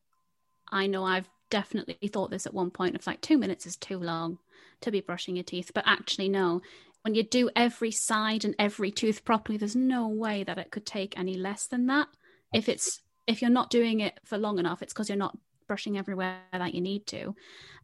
I 0.71 0.87
know 0.87 1.05
I've 1.05 1.29
definitely 1.51 2.09
thought 2.09 2.31
this 2.31 2.47
at 2.47 2.55
one 2.55 2.71
point 2.71 2.95
of 2.97 3.07
like 3.07 3.21
two 3.21 3.39
minutes 3.39 3.67
is 3.67 3.77
too 3.77 3.99
long 3.99 4.39
to 4.81 4.91
be 4.91 5.01
brushing 5.01 5.37
your 5.37 5.45
teeth, 5.45 5.71
but 5.75 5.85
actually, 5.87 6.29
no. 6.29 6.63
When 7.03 7.15
you 7.15 7.23
do 7.23 7.51
every 7.55 7.91
side 7.91 8.45
and 8.45 8.55
every 8.59 8.91
tooth 8.91 9.25
properly, 9.25 9.57
there's 9.57 9.77
no 9.77 10.09
way 10.09 10.45
that 10.45 10.59
it 10.59 10.71
could 10.71 10.85
take 10.85 11.19
any 11.19 11.37
less 11.37 11.67
than 11.67 11.87
that. 11.87 12.09
If 12.53 12.69
it's 12.69 13.01
if 13.27 13.43
you're 13.43 13.51
not 13.51 13.71
doing 13.71 14.01
it 14.01 14.19
for 14.25 14.39
long 14.39 14.59
enough, 14.59 14.83
it's 14.83 14.93
because 14.93 15.09
you're 15.09 15.17
not 15.17 15.37
brushing 15.67 15.99
everywhere 15.99 16.39
that 16.53 16.75
you 16.75 16.81
need 16.81 17.07
to. 17.09 17.35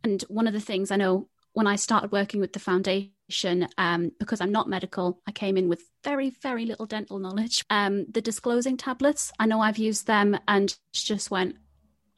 And 0.03 0.23
one 0.29 0.47
of 0.47 0.53
the 0.53 0.61
things 0.61 0.91
I 0.91 0.97
know 0.97 1.29
when 1.53 1.67
I 1.67 1.77
started 1.77 2.11
working 2.11 2.41
with 2.41 2.53
the 2.53 2.59
foundation, 2.59 3.69
um, 3.79 4.11
because 4.19 4.41
I'm 4.41 4.51
not 4.51 4.69
medical, 4.69 5.21
I 5.27 5.33
came 5.33 5.57
in 5.57 5.69
with 5.69 5.83
very, 6.03 6.31
very 6.31 6.67
little 6.67 6.87
dental 6.87 7.19
knowledge. 7.19 7.65
Um, 7.71 8.07
the 8.11 8.21
disclosing 8.21 8.77
tablets, 8.77 9.31
I 9.39 9.47
know 9.47 9.61
I've 9.61 9.79
used 9.79 10.07
them 10.07 10.37
and 10.49 10.77
just 10.93 11.31
went, 11.31 11.57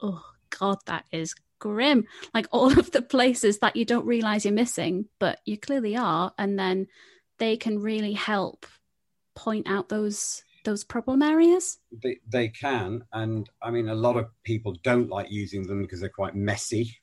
oh 0.01 0.23
God, 0.49 0.77
that 0.85 1.05
is 1.11 1.35
grim. 1.59 2.05
Like 2.33 2.47
all 2.51 2.77
of 2.77 2.91
the 2.91 3.01
places 3.01 3.59
that 3.59 3.75
you 3.75 3.85
don't 3.85 4.05
realize 4.05 4.45
you're 4.45 4.53
missing, 4.53 5.05
but 5.19 5.39
you 5.45 5.57
clearly 5.57 5.95
are. 5.95 6.33
And 6.37 6.57
then 6.57 6.87
they 7.39 7.57
can 7.57 7.79
really 7.79 8.13
help 8.13 8.65
point 9.35 9.67
out 9.69 9.89
those 9.89 10.43
those 10.67 10.83
problem 10.83 11.21
areas? 11.21 11.77
They, 12.03 12.17
they 12.27 12.49
can. 12.49 13.03
And 13.13 13.49
I 13.63 13.71
mean, 13.71 13.87
a 13.87 13.95
lot 13.95 14.17
of 14.17 14.27
people 14.43 14.75
don't 14.83 15.09
like 15.09 15.31
using 15.31 15.65
them 15.65 15.81
because 15.81 16.01
they're 16.01 16.09
quite 16.09 16.35
messy. 16.35 16.97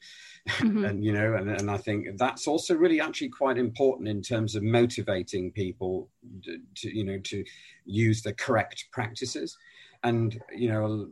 Mm-hmm. 0.49 0.85
and, 0.89 1.03
you 1.03 1.13
know, 1.13 1.35
and, 1.35 1.49
and 1.49 1.71
I 1.71 1.79
think 1.79 2.07
that's 2.19 2.47
also 2.47 2.75
really 2.75 3.01
actually 3.01 3.31
quite 3.31 3.57
important 3.57 4.09
in 4.09 4.21
terms 4.21 4.55
of 4.55 4.63
motivating 4.63 5.51
people 5.51 6.11
to, 6.45 6.59
to 6.77 6.97
you 6.97 7.05
know, 7.05 7.19
to 7.19 7.43
use 7.87 8.21
the 8.21 8.35
correct 8.35 8.85
practices 8.93 9.57
and 10.03 10.41
you 10.55 10.69
know 10.69 11.09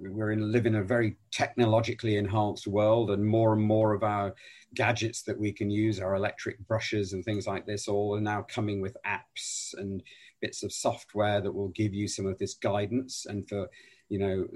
we're 0.00 0.32
in 0.32 0.52
live 0.52 0.66
in 0.66 0.76
a 0.76 0.82
very 0.82 1.16
technologically 1.30 2.16
enhanced 2.16 2.66
world 2.66 3.10
and 3.10 3.24
more 3.24 3.54
and 3.54 3.62
more 3.62 3.94
of 3.94 4.02
our 4.02 4.34
gadgets 4.74 5.22
that 5.22 5.38
we 5.38 5.52
can 5.52 5.70
use 5.70 6.00
our 6.00 6.14
electric 6.14 6.58
brushes 6.66 7.12
and 7.12 7.24
things 7.24 7.46
like 7.46 7.66
this 7.66 7.88
all 7.88 8.14
are 8.14 8.20
now 8.20 8.42
coming 8.42 8.80
with 8.80 8.96
apps 9.06 9.72
and 9.78 10.02
bits 10.40 10.62
of 10.62 10.72
software 10.72 11.40
that 11.40 11.52
will 11.52 11.68
give 11.68 11.94
you 11.94 12.08
some 12.08 12.26
of 12.26 12.38
this 12.38 12.54
guidance. 12.54 13.26
And 13.26 13.48
for 13.48 13.68
you 14.08 14.18
know 14.18 14.46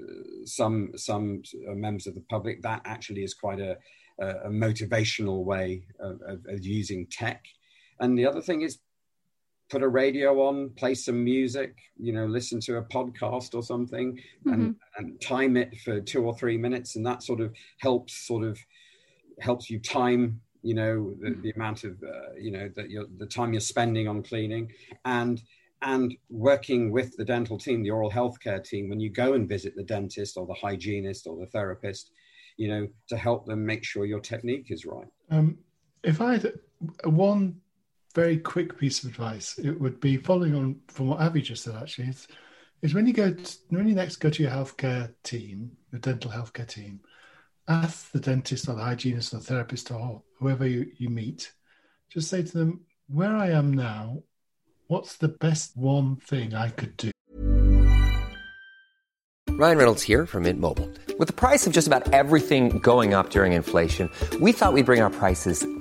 some 0.45 0.91
some 0.95 1.43
members 1.67 2.07
of 2.07 2.15
the 2.15 2.25
public 2.29 2.61
that 2.61 2.81
actually 2.85 3.23
is 3.23 3.33
quite 3.33 3.59
a, 3.59 3.77
a 4.19 4.49
motivational 4.49 5.43
way 5.43 5.83
of, 5.99 6.21
of, 6.21 6.45
of 6.47 6.65
using 6.65 7.07
tech. 7.07 7.43
And 7.99 8.17
the 8.17 8.25
other 8.25 8.41
thing 8.41 8.61
is 8.61 8.79
put 9.71 9.81
a 9.81 9.87
radio 9.87 10.41
on, 10.41 10.69
play 10.71 10.93
some 10.93 11.23
music, 11.23 11.77
you 11.97 12.11
know, 12.11 12.25
listen 12.25 12.59
to 12.59 12.77
a 12.77 12.83
podcast 12.83 13.55
or 13.55 13.63
something, 13.63 14.19
mm-hmm. 14.45 14.53
and, 14.53 14.75
and, 14.97 15.21
time 15.21 15.55
it 15.55 15.79
for 15.79 16.01
two 16.01 16.25
or 16.25 16.35
three 16.35 16.57
minutes, 16.57 16.97
and 16.97 17.05
that 17.05 17.23
sort 17.23 17.39
of 17.39 17.55
helps 17.79 18.27
sort 18.27 18.43
of 18.43 18.59
helps 19.39 19.69
you 19.69 19.79
time, 19.79 20.41
you 20.61 20.73
know, 20.73 21.15
the, 21.21 21.35
the 21.41 21.51
amount 21.51 21.85
of 21.85 21.93
uh, 22.03 22.33
you 22.37 22.51
know 22.51 22.69
that 22.75 22.89
you're 22.89 23.07
the 23.17 23.25
time 23.25 23.53
you're 23.53 23.61
spending 23.61 24.09
on 24.09 24.21
cleaning, 24.21 24.69
and 25.05 25.41
and 25.81 26.15
working 26.29 26.91
with 26.91 27.15
the 27.15 27.25
dental 27.25 27.57
team, 27.57 27.81
the 27.81 27.89
oral 27.89 28.11
healthcare 28.11 28.63
team, 28.63 28.89
when 28.89 28.99
you 28.99 29.09
go 29.09 29.33
and 29.33 29.47
visit 29.47 29.73
the 29.75 29.83
dentist 29.83 30.37
or 30.37 30.45
the 30.45 30.53
hygienist 30.53 31.25
or 31.25 31.39
the 31.39 31.47
therapist, 31.47 32.11
you 32.57 32.67
know, 32.67 32.87
to 33.07 33.17
help 33.17 33.45
them 33.45 33.65
make 33.65 33.83
sure 33.85 34.05
your 34.05 34.19
technique 34.19 34.67
is 34.69 34.85
right. 34.85 35.07
Um, 35.31 35.57
if 36.03 36.19
I 36.19 36.33
had 36.33 36.53
one 37.05 37.61
very 38.11 38.37
quick 38.37 38.77
piece 38.77 39.03
of 39.03 39.09
advice, 39.09 39.57
it 39.57 39.79
would 39.79 39.99
be 39.99 40.17
following 40.17 40.55
on 40.55 40.79
from 40.87 41.07
what 41.07 41.19
Avi 41.19 41.41
just 41.41 41.63
said. 41.63 41.75
Actually, 41.75 42.09
is, 42.09 42.27
is 42.81 42.93
when 42.93 43.07
you 43.07 43.13
go 43.13 43.33
to, 43.33 43.57
when 43.69 43.87
you 43.87 43.95
next 43.95 44.17
go 44.17 44.29
to 44.29 44.43
your 44.43 44.51
healthcare 44.51 45.13
team, 45.23 45.71
your 45.91 45.99
dental 45.99 46.31
healthcare 46.31 46.67
team, 46.67 47.01
ask 47.67 48.11
the 48.11 48.19
dentist 48.19 48.67
or 48.67 48.75
the 48.75 48.83
hygienist 48.83 49.33
or 49.33 49.37
the 49.37 49.43
therapist 49.43 49.91
or 49.91 50.23
whoever 50.39 50.67
you, 50.67 50.91
you 50.97 51.09
meet, 51.09 51.51
just 52.09 52.29
say 52.29 52.43
to 52.43 52.57
them, 52.57 52.81
"Where 53.07 53.35
I 53.35 53.49
am 53.51 53.73
now, 53.73 54.23
What's 54.91 55.15
the 55.15 55.29
best 55.29 55.77
one 55.77 56.17
thing 56.17 56.53
I 56.53 56.69
could 56.69 56.97
do? 56.97 57.11
Ryan 59.51 59.77
Reynolds 59.77 60.01
here 60.01 60.25
from 60.25 60.43
Mint 60.43 60.59
Mobile. 60.59 60.89
With 61.17 61.29
the 61.29 61.33
price 61.33 61.65
of 61.65 61.71
just 61.71 61.87
about 61.87 62.13
everything 62.13 62.79
going 62.79 63.13
up 63.13 63.29
during 63.29 63.53
inflation, 63.53 64.09
we 64.41 64.51
thought 64.51 64.73
we'd 64.73 64.85
bring 64.85 65.01
our 65.01 65.09
prices 65.09 65.65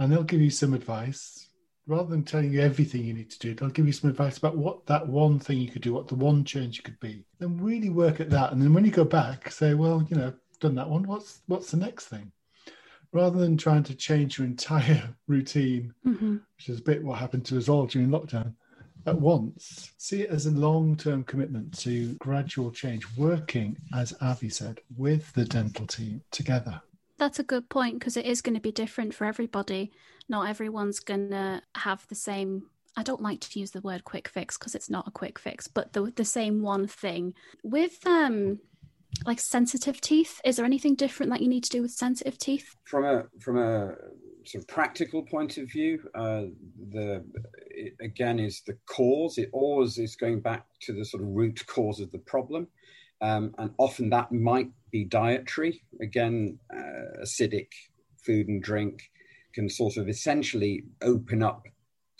And 0.00 0.10
they'll 0.10 0.22
give 0.22 0.40
you 0.40 0.50
some 0.50 0.72
advice 0.74 1.50
rather 1.86 2.08
than 2.08 2.24
telling 2.24 2.52
you 2.52 2.60
everything 2.60 3.04
you 3.04 3.12
need 3.12 3.30
to 3.30 3.38
do, 3.38 3.54
they'll 3.54 3.68
give 3.68 3.86
you 3.86 3.92
some 3.92 4.08
advice 4.08 4.38
about 4.38 4.56
what 4.56 4.86
that 4.86 5.06
one 5.06 5.38
thing 5.38 5.58
you 5.58 5.68
could 5.68 5.82
do, 5.82 5.92
what 5.92 6.08
the 6.08 6.14
one 6.14 6.42
change 6.42 6.78
you 6.78 6.82
could 6.82 6.98
be. 7.00 7.24
Then 7.38 7.62
really 7.62 7.90
work 7.90 8.18
at 8.18 8.30
that. 8.30 8.52
And 8.52 8.62
then 8.62 8.72
when 8.72 8.84
you 8.84 8.90
go 8.90 9.04
back, 9.04 9.50
say, 9.50 9.74
well, 9.74 10.06
you 10.08 10.16
know, 10.16 10.32
done 10.60 10.74
that 10.76 10.88
one. 10.88 11.02
What's 11.02 11.42
what's 11.48 11.70
the 11.70 11.76
next 11.76 12.06
thing? 12.06 12.32
Rather 13.12 13.38
than 13.38 13.58
trying 13.58 13.82
to 13.84 13.94
change 13.94 14.38
your 14.38 14.46
entire 14.46 15.14
routine, 15.26 15.92
mm-hmm. 16.06 16.36
which 16.56 16.68
is 16.70 16.78
a 16.78 16.82
bit 16.82 17.04
what 17.04 17.18
happened 17.18 17.44
to 17.46 17.58
us 17.58 17.68
all 17.68 17.86
during 17.86 18.08
lockdown, 18.08 18.54
at 19.06 19.20
once, 19.20 19.92
see 19.98 20.22
it 20.22 20.30
as 20.30 20.46
a 20.46 20.50
long-term 20.50 21.24
commitment 21.24 21.76
to 21.80 22.14
gradual 22.14 22.70
change, 22.70 23.04
working, 23.16 23.76
as 23.94 24.14
Avi 24.20 24.48
said, 24.48 24.80
with 24.96 25.32
the 25.32 25.44
dental 25.44 25.86
team 25.86 26.22
together. 26.30 26.80
That's 27.20 27.38
a 27.38 27.44
good 27.44 27.68
point 27.68 27.98
because 27.98 28.16
it 28.16 28.24
is 28.24 28.40
going 28.40 28.54
to 28.54 28.62
be 28.62 28.72
different 28.72 29.12
for 29.12 29.26
everybody. 29.26 29.92
Not 30.30 30.48
everyone's 30.48 31.00
going 31.00 31.28
to 31.32 31.60
have 31.74 32.08
the 32.08 32.14
same. 32.14 32.62
I 32.96 33.02
don't 33.02 33.20
like 33.20 33.40
to 33.40 33.60
use 33.60 33.72
the 33.72 33.82
word 33.82 34.04
quick 34.04 34.26
fix 34.26 34.56
because 34.56 34.74
it's 34.74 34.88
not 34.88 35.06
a 35.06 35.10
quick 35.10 35.38
fix, 35.38 35.68
but 35.68 35.92
the 35.92 36.10
the 36.16 36.24
same 36.24 36.62
one 36.62 36.86
thing 36.86 37.34
with 37.62 38.06
um 38.06 38.58
like 39.26 39.38
sensitive 39.38 40.00
teeth. 40.00 40.40
Is 40.46 40.56
there 40.56 40.64
anything 40.64 40.94
different 40.94 41.30
that 41.30 41.42
you 41.42 41.48
need 41.48 41.64
to 41.64 41.70
do 41.70 41.82
with 41.82 41.90
sensitive 41.90 42.38
teeth? 42.38 42.74
From 42.84 43.04
a 43.04 43.24
from 43.38 43.58
a 43.58 43.96
sort 44.46 44.64
of 44.64 44.68
practical 44.68 45.22
point 45.22 45.58
of 45.58 45.70
view, 45.70 46.00
uh, 46.14 46.44
the 46.90 47.22
again 48.00 48.38
is 48.38 48.62
the 48.66 48.78
cause. 48.86 49.36
It 49.36 49.50
always 49.52 49.98
is 49.98 50.16
going 50.16 50.40
back 50.40 50.64
to 50.84 50.94
the 50.94 51.04
sort 51.04 51.22
of 51.22 51.28
root 51.28 51.66
cause 51.66 52.00
of 52.00 52.10
the 52.12 52.18
problem, 52.20 52.66
um, 53.20 53.54
and 53.58 53.72
often 53.76 54.08
that 54.08 54.32
might 54.32 54.70
be 54.90 55.04
dietary. 55.04 55.82
Again, 56.00 56.58
acidic 57.22 57.68
food 58.24 58.48
and 58.48 58.62
drink 58.62 59.10
can 59.54 59.68
sort 59.68 59.96
of 59.96 60.08
essentially 60.08 60.84
open 61.02 61.42
up 61.42 61.66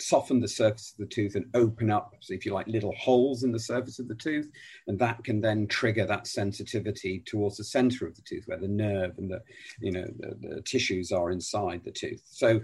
soften 0.01 0.41
the 0.41 0.49
surface 0.49 0.93
of 0.93 0.99
the 0.99 1.15
tooth 1.15 1.35
and 1.35 1.47
open 1.55 1.91
up, 1.91 2.15
so 2.21 2.35
if 2.35 2.45
you 2.45 2.53
like, 2.53 2.67
little 2.67 2.95
holes 2.97 3.43
in 3.45 3.53
the 3.53 3.59
surface 3.59 3.99
of 3.99 4.09
the 4.09 4.15
tooth, 4.15 4.51
and 4.87 4.99
that 4.99 5.23
can 5.25 5.41
then 5.41 5.67
trigger 5.67 6.07
that 6.07 6.27
sensitivity 6.27 7.23
towards 7.27 7.57
the 7.57 7.65
center 7.65 8.07
of 8.07 8.17
the 8.17 8.23
tooth, 8.23 8.45
where 8.47 8.59
the 8.59 8.69
nerve 8.69 9.13
and 9.19 9.31
the 9.31 9.41
you 9.81 9.93
know 9.93 10.07
the, 10.19 10.37
the 10.49 10.63
tissues 10.63 11.13
are 11.13 11.31
inside 11.31 11.83
the 11.85 11.91
tooth. 11.91 12.23
So 12.25 12.61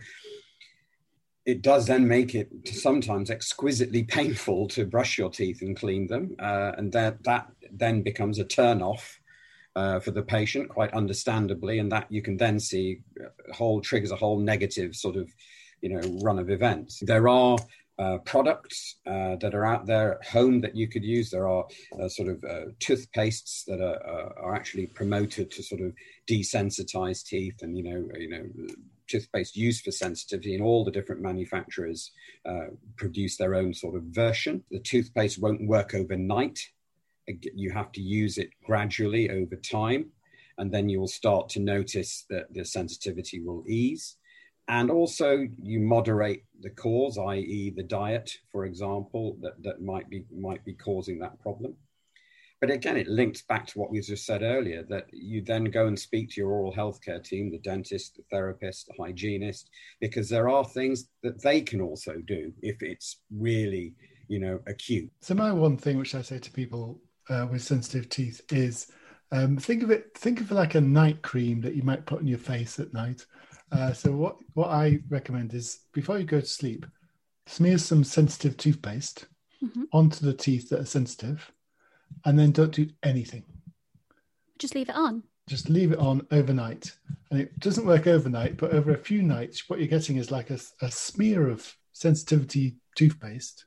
it 1.44 1.62
does 1.62 1.86
then 1.86 2.08
make 2.08 2.34
it 2.34 2.48
sometimes 2.66 3.30
exquisitely 3.30 4.02
painful 4.02 4.66
to 4.68 4.84
brush 4.84 5.16
your 5.16 5.30
teeth 5.30 5.62
and 5.62 5.76
clean 5.76 6.06
them, 6.06 6.36
uh, 6.38 6.72
and 6.76 6.92
that 6.92 7.22
that 7.24 7.50
then 7.70 8.02
becomes 8.02 8.38
a 8.38 8.44
turn 8.44 8.82
off. 8.82 9.20
Uh, 9.76 10.00
for 10.00 10.11
the 10.11 10.23
patient, 10.23 10.71
quite 10.71 10.90
understandably, 10.95 11.78
and 11.78 11.92
that 11.92 12.11
you 12.11 12.23
can 12.23 12.38
then 12.38 12.59
see 12.59 12.99
a 13.21 13.52
whole 13.52 13.78
triggers 13.83 14.11
a 14.11 14.16
whole 14.16 14.38
negative 14.38 14.97
sort 14.97 15.16
of 15.16 15.28
you 15.83 15.90
know 15.90 16.00
run 16.23 16.38
of 16.38 16.49
events. 16.49 17.02
There 17.04 17.28
are 17.28 17.59
uh, 17.99 18.18
products 18.18 18.97
uh, 19.06 19.37
that 19.37 19.54
are 19.54 19.64
out 19.64 19.87
there 19.87 20.14
at 20.14 20.26
home 20.26 20.61
that 20.61 20.76
you 20.76 20.88
could 20.88 21.04
use. 21.04 21.30
There 21.30 21.49
are 21.49 21.66
uh, 22.00 22.09
sort 22.09 22.28
of 22.28 22.45
uh, 22.45 22.66
toothpastes 22.78 23.64
that 23.66 23.80
are, 23.80 24.00
uh, 24.06 24.42
are 24.42 24.54
actually 24.54 24.87
promoted 24.87 25.50
to 25.52 25.62
sort 25.62 25.80
of 25.80 25.92
desensitize 26.28 27.25
teeth, 27.25 27.62
and 27.62 27.76
you 27.76 27.85
know, 27.85 28.09
you 28.18 28.28
know, 28.28 28.45
toothpaste 29.09 29.56
used 29.56 29.85
for 29.85 29.92
sensitivity, 29.92 30.54
and 30.54 30.62
all 30.62 30.85
the 30.85 30.90
different 30.90 31.23
manufacturers 31.23 32.11
uh, 32.45 32.66
produce 32.97 33.37
their 33.37 33.54
own 33.54 33.73
sort 33.73 33.97
of 33.97 34.02
version. 34.04 34.62
The 34.71 34.80
toothpaste 34.80 35.40
won't 35.40 35.66
work 35.66 35.95
overnight. 35.95 36.61
You 37.26 37.71
have 37.73 37.92
to 37.92 38.00
use 38.00 38.38
it 38.38 38.50
gradually 38.64 39.30
over 39.30 39.56
time, 39.56 40.11
and 40.59 40.73
then 40.73 40.88
you 40.88 41.00
will 41.00 41.09
start 41.09 41.49
to 41.50 41.61
notice 41.61 42.25
that 42.30 42.52
the 42.52 42.64
sensitivity 42.64 43.40
will 43.40 43.64
ease 43.66 44.16
and 44.68 44.90
also 44.90 45.47
you 45.62 45.80
moderate 45.80 46.45
the 46.61 46.71
cause, 46.71 47.18
i.e., 47.18 47.73
the 47.76 47.83
diet, 47.83 48.37
for 48.50 48.64
example, 48.64 49.37
that, 49.40 49.62
that 49.62 49.80
might 49.80 50.09
be 50.11 50.25
might 50.37 50.64
be 50.64 50.75
causing 50.75 51.18
that 51.21 51.40
problem. 51.40 51.75
But 52.61 52.71
again, 52.71 52.97
it 52.97 53.06
links 53.06 53.42
back 53.42 53.66
to 53.66 53.78
what 53.78 53.90
we 53.90 54.00
just 54.00 54.25
said 54.25 54.42
earlier 54.42 54.83
that 54.88 55.06
you 55.12 55.42
then 55.42 55.64
go 55.64 55.87
and 55.87 55.99
speak 55.99 56.30
to 56.30 56.40
your 56.40 56.50
oral 56.50 56.73
health 56.73 57.00
care 57.04 57.21
team, 57.21 57.50
the 57.50 57.59
dentist, 57.59 58.16
the 58.16 58.23
therapist, 58.30 58.87
the 58.87 58.95
hygienist, 58.99 59.68
because 60.00 60.28
there 60.28 60.49
are 60.49 60.64
things 60.64 61.09
that 61.23 61.40
they 61.42 61.61
can 61.61 61.83
also 61.83 62.14
do 62.26 62.52
if 62.62 62.83
it's 62.83 63.18
really, 63.30 63.92
you 64.28 64.40
know, 64.40 64.59
acute. 64.66 65.11
So 65.21 65.35
my 65.35 65.52
one 65.52 65.76
thing 65.76 65.99
which 65.99 66.14
I 66.14 66.23
say 66.23 66.38
to 66.38 66.50
people 66.50 66.99
uh, 67.28 67.47
with 67.50 67.62
sensitive 67.62 68.09
teeth 68.09 68.40
is 68.52 68.90
um, 69.33 69.56
think 69.56 69.83
of 69.83 69.90
it 69.90 70.16
think 70.16 70.40
of 70.40 70.50
it 70.50 70.54
like 70.54 70.75
a 70.75 70.80
night 70.80 71.23
cream 71.23 71.61
that 71.61 71.75
you 71.75 71.83
might 71.83 72.06
put 72.06 72.21
on 72.21 72.26
your 72.26 72.38
face 72.38 72.78
at 72.78 72.92
night 72.92 73.25
uh, 73.73 73.92
so 73.92 74.12
what 74.12 74.37
what 74.54 74.68
I 74.68 75.00
recommend 75.09 75.54
is 75.54 75.80
before 75.92 76.18
you 76.18 76.25
go 76.25 76.40
to 76.40 76.47
sleep, 76.47 76.87
smear 77.47 77.78
some 77.78 78.04
sensitive 78.04 78.56
toothpaste 78.56 79.26
mm-hmm. 79.62 79.85
onto 79.92 80.25
the 80.25 80.35
teeth 80.35 80.68
that 80.71 80.80
are 80.80 80.87
sensitive, 80.87 81.50
and 82.25 82.38
then 82.38 82.52
don't 82.52 82.73
do 82.73 82.88
anything. 83.02 83.45
Just 84.59 84.75
leave 84.75 84.88
it 84.88 84.95
on. 84.95 85.23
Just 85.49 85.68
leave 85.68 85.92
it 85.92 85.99
on 85.99 86.26
overnight, 86.30 86.92
and 87.30 87.40
it 87.40 87.59
doesn't 87.59 87.87
work 87.87 88.06
overnight. 88.06 88.56
But 88.56 88.73
over 88.73 88.92
a 88.92 88.99
few 88.99 89.23
nights, 89.23 89.68
what 89.68 89.80
you're 89.80 89.88
getting 89.88 90.16
is 90.16 90.30
like 90.30 90.50
a, 90.50 90.59
a 90.80 90.90
smear 90.90 91.49
of 91.49 91.73
sensitivity 91.92 92.76
toothpaste 92.95 93.64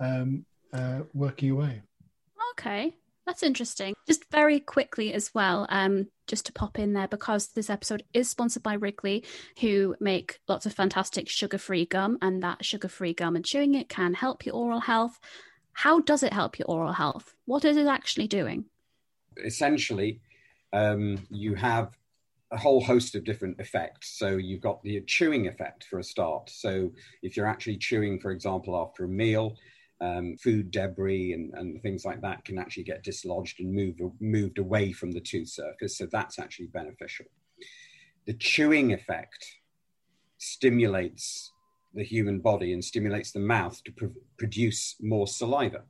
um, 0.00 0.44
uh, 0.72 1.00
working 1.14 1.50
away. 1.50 1.82
Okay. 2.64 2.94
That's 3.26 3.42
interesting. 3.42 3.94
Just 4.06 4.30
very 4.30 4.60
quickly 4.60 5.12
as 5.12 5.32
well, 5.34 5.66
um, 5.70 6.08
just 6.26 6.46
to 6.46 6.52
pop 6.52 6.78
in 6.78 6.92
there 6.92 7.08
because 7.08 7.48
this 7.48 7.68
episode 7.70 8.04
is 8.12 8.28
sponsored 8.28 8.62
by 8.62 8.74
Wrigley, 8.74 9.24
who 9.60 9.96
make 10.00 10.38
lots 10.48 10.64
of 10.66 10.72
fantastic 10.72 11.28
sugar-free 11.28 11.86
gum, 11.86 12.18
and 12.22 12.42
that 12.42 12.64
sugar-free 12.64 13.14
gum 13.14 13.36
and 13.36 13.44
chewing 13.44 13.74
it 13.74 13.88
can 13.88 14.14
help 14.14 14.44
your 14.44 14.54
oral 14.54 14.80
health. 14.80 15.18
How 15.72 16.00
does 16.00 16.22
it 16.22 16.32
help 16.32 16.58
your 16.58 16.68
oral 16.68 16.92
health? 16.92 17.34
What 17.46 17.64
is 17.64 17.76
it 17.76 17.86
actually 17.86 18.28
doing? 18.28 18.66
Essentially, 19.44 20.20
um, 20.72 21.26
you 21.30 21.54
have 21.54 21.96
a 22.50 22.58
whole 22.58 22.82
host 22.82 23.14
of 23.14 23.24
different 23.24 23.58
effects. 23.58 24.18
So 24.18 24.36
you've 24.36 24.60
got 24.60 24.82
the 24.82 25.02
chewing 25.02 25.48
effect 25.48 25.84
for 25.84 25.98
a 25.98 26.04
start. 26.04 26.50
So 26.50 26.92
if 27.22 27.36
you're 27.36 27.46
actually 27.46 27.78
chewing, 27.78 28.20
for 28.20 28.30
example, 28.30 28.76
after 28.76 29.04
a 29.04 29.08
meal, 29.08 29.56
um, 30.00 30.36
food 30.36 30.70
debris 30.70 31.32
and, 31.32 31.52
and 31.54 31.80
things 31.82 32.04
like 32.04 32.20
that 32.22 32.44
can 32.44 32.58
actually 32.58 32.82
get 32.82 33.04
dislodged 33.04 33.60
and 33.60 33.72
moved, 33.72 34.00
moved 34.20 34.58
away 34.58 34.92
from 34.92 35.12
the 35.12 35.20
tooth 35.20 35.48
surface. 35.48 35.98
So 35.98 36.06
that's 36.10 36.38
actually 36.38 36.66
beneficial. 36.66 37.26
The 38.26 38.34
chewing 38.34 38.92
effect 38.92 39.46
stimulates 40.38 41.52
the 41.94 42.04
human 42.04 42.40
body 42.40 42.72
and 42.72 42.84
stimulates 42.84 43.30
the 43.32 43.40
mouth 43.40 43.82
to 43.84 43.92
pr- 43.92 44.06
produce 44.36 44.96
more 45.00 45.26
saliva. 45.26 45.82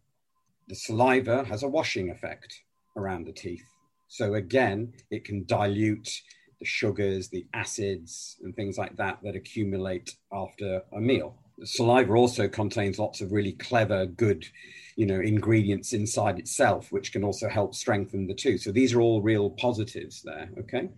The 0.69 0.75
saliva 0.75 1.45
has 1.45 1.63
a 1.63 1.69
washing 1.69 2.11
effect 2.11 2.63
around 2.97 3.27
the 3.27 3.33
teeth. 3.33 3.67
So 4.09 4.35
again, 4.35 4.93
it 5.11 5.25
can 5.25 5.45
dilute 5.45 6.11
the 6.61 6.67
sugars, 6.67 7.29
the 7.29 7.47
acids, 7.55 8.37
and 8.43 8.55
things 8.55 8.79
like 8.79 8.97
that 8.97 9.19
that 9.23 9.35
accumulate 9.35 10.15
after 10.33 10.83
a 10.93 11.01
meal 11.01 11.37
saliva 11.63 12.13
also 12.15 12.49
contains 12.49 12.99
lots 12.99 13.21
of 13.21 13.33
really 13.33 13.53
clever, 13.53 14.07
good, 14.07 14.45
you 14.97 15.07
know, 15.07 15.21
ingredients 15.21 15.93
inside 15.93 16.39
itself, 16.39 16.91
which 16.91 17.13
can 17.13 17.25
also 17.25 17.49
help 17.49 17.75
strengthen 17.75 18.27
the 18.27 18.35
tooth. 18.35 18.63
So 18.63 18.73
these 18.73 18.93
are 18.95 19.01
all 19.01 19.23
real 19.23 19.51
positives 19.51 20.23
there. 20.23 20.51
Okay. 20.59 20.89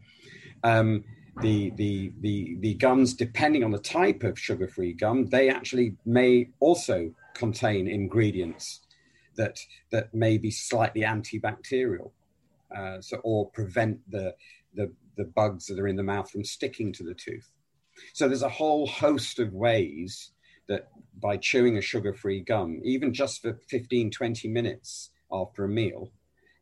Um, 0.65 1.05
the, 1.43 1.71
the, 1.77 2.13
the, 2.21 2.57
the 2.61 2.75
gums, 2.75 3.13
depending 3.13 3.63
on 3.63 3.71
the 3.71 3.79
type 3.79 4.23
of 4.23 4.39
sugar 4.39 4.69
free 4.69 4.95
gum, 4.95 5.27
they 5.27 5.51
actually 5.51 5.95
may 6.07 6.49
also 6.61 7.13
contain 7.35 7.87
ingredients 7.89 8.81
that, 9.37 9.59
that 9.91 10.15
may 10.15 10.39
be 10.39 10.51
slightly 10.51 11.03
antibacterial 11.03 12.11
uh, 12.75 13.01
so, 13.03 13.19
or 13.19 13.51
prevent 13.51 13.99
the, 14.11 14.35
the, 14.75 14.91
the 15.19 15.25
bugs 15.25 15.67
that 15.67 15.79
are 15.79 15.89
in 15.89 15.97
the 15.97 16.03
mouth 16.03 16.31
from 16.31 16.43
sticking 16.43 16.91
to 16.95 17.03
the 17.03 17.15
tooth. 17.15 17.51
So 18.15 18.29
there's 18.29 18.43
a 18.43 18.49
whole 18.49 18.87
host 18.87 19.39
of 19.39 19.53
ways 19.53 20.33
that 20.69 20.89
by 21.21 21.37
chewing 21.37 21.77
a 21.77 21.81
sugar 21.81 22.13
free 22.13 22.41
gum, 22.41 22.81
even 22.85 23.13
just 23.13 23.43
for 23.43 23.59
15, 23.69 24.11
20 24.11 24.49
minutes 24.49 25.11
after 25.33 25.65
a 25.65 25.69
meal, 25.69 26.13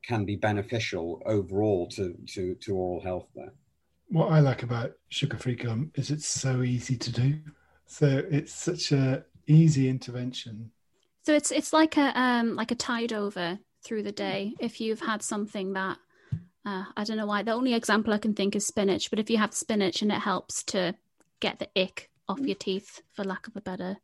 can 0.07 0.25
be 0.25 0.37
beneficial 0.37 1.23
overall 1.27 1.88
to, 1.88 2.14
to, 2.29 2.55
to 2.57 2.75
oral 2.75 3.03
health 3.03 3.27
there. 3.35 3.53
What 4.09 4.31
I 4.31 4.40
like 4.40 4.62
about 4.62 4.93
sugar 5.09 5.38
free 5.38 5.57
gum 5.57 5.90
is 5.95 6.11
it's 6.11 6.29
so 6.29 6.62
easy 6.62 6.97
to 6.97 7.12
do. 7.12 7.38
So 7.87 8.23
it's 8.31 8.53
such 8.53 8.93
a 8.93 9.25
easy 9.47 9.88
intervention. 9.88 10.71
So 11.25 11.35
it's 11.35 11.51
it's 11.51 11.73
like 11.73 11.97
a 11.97 12.19
um 12.19 12.55
like 12.55 12.71
a 12.71 12.75
tide 12.75 13.12
over 13.12 13.59
through 13.83 14.03
the 14.03 14.12
day. 14.12 14.55
If 14.61 14.81
you've 14.81 15.01
had 15.01 15.23
something 15.23 15.73
that 15.73 15.99
uh, 16.67 16.85
I 16.97 17.05
don't 17.05 17.17
know 17.17 17.27
why 17.27 17.43
the 17.43 17.53
only 17.53 17.75
example 17.75 18.12
I 18.12 18.19
can 18.19 18.35
think 18.35 18.57
is 18.57 18.67
spinach, 18.67 19.11
but 19.11 19.19
if 19.19 19.31
you 19.31 19.38
have 19.38 19.55
spinach 19.55 20.03
and 20.03 20.11
it 20.11 20.21
helps 20.21 20.62
to 20.64 20.95
get 21.40 21.59
the 21.59 21.69
ick 21.81 22.11
off 22.28 22.40
your 22.40 22.56
teeth, 22.56 23.02
for 23.12 23.24
lack 23.24 23.46
of 23.46 23.56
a 23.56 23.60
better 23.60 23.98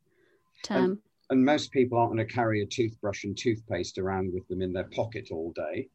term. 0.63 0.85
And, 0.85 0.99
and 1.31 1.45
most 1.45 1.73
people 1.73 1.99
aren't 1.99 2.15
going 2.15 2.27
to 2.27 2.33
carry 2.33 2.63
a 2.63 2.67
toothbrush 2.67 3.25
and 3.25 3.37
toothpaste 3.37 3.99
around 3.99 4.33
with 4.33 4.47
them 4.49 4.63
in 4.63 4.73
their 4.73 4.89
pocket 4.95 5.29
all 5.31 5.53
day. 5.53 5.89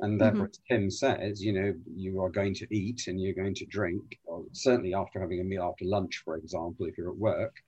And 0.00 0.20
therefore, 0.20 0.48
mm-hmm. 0.48 0.74
as 0.74 0.78
Tim 0.80 0.90
says, 0.90 1.42
you 1.42 1.52
know, 1.52 1.74
you 1.94 2.20
are 2.22 2.30
going 2.30 2.54
to 2.54 2.66
eat 2.74 3.06
and 3.06 3.20
you're 3.20 3.34
going 3.34 3.54
to 3.54 3.66
drink, 3.66 4.18
or 4.24 4.44
certainly 4.52 4.94
after 4.94 5.20
having 5.20 5.40
a 5.40 5.44
meal 5.44 5.62
after 5.62 5.84
lunch, 5.84 6.22
for 6.24 6.36
example, 6.36 6.86
if 6.86 6.98
you're 6.98 7.10
at 7.10 7.16
work, 7.16 7.62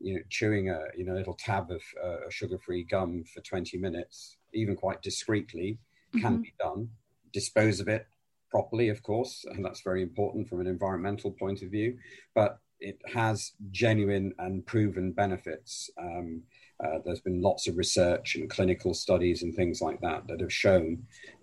you 0.00 0.14
know, 0.14 0.20
chewing 0.30 0.70
a 0.70 0.80
you 0.96 1.04
know 1.04 1.14
little 1.14 1.34
tab 1.34 1.70
of 1.70 1.82
uh, 2.02 2.28
sugar-free 2.30 2.84
gum 2.84 3.24
for 3.32 3.40
20 3.40 3.76
minutes, 3.78 4.36
even 4.52 4.76
quite 4.76 5.02
discreetly, 5.02 5.78
can 6.12 6.34
mm-hmm. 6.34 6.42
be 6.42 6.54
done. 6.60 6.88
Dispose 7.32 7.80
of 7.80 7.88
it 7.88 8.06
properly, 8.50 8.88
of 8.88 9.02
course, 9.02 9.44
and 9.50 9.64
that's 9.64 9.80
very 9.80 10.02
important 10.02 10.48
from 10.48 10.60
an 10.60 10.68
environmental 10.68 11.32
point 11.32 11.62
of 11.62 11.70
view. 11.70 11.98
But 12.36 12.58
it 12.90 12.98
has 13.20 13.52
genuine 13.70 14.28
and 14.44 14.64
proven 14.72 15.06
benefits 15.12 15.72
um, 16.06 16.42
Uh, 16.84 16.98
there's 17.04 17.24
been 17.28 17.40
lots 17.40 17.68
of 17.68 17.78
research 17.78 18.36
and 18.36 18.50
clinical 18.56 18.92
studies 18.94 19.42
and 19.42 19.54
things 19.54 19.80
like 19.80 20.00
that 20.00 20.26
that 20.26 20.40
have 20.40 20.52
shown 20.52 20.86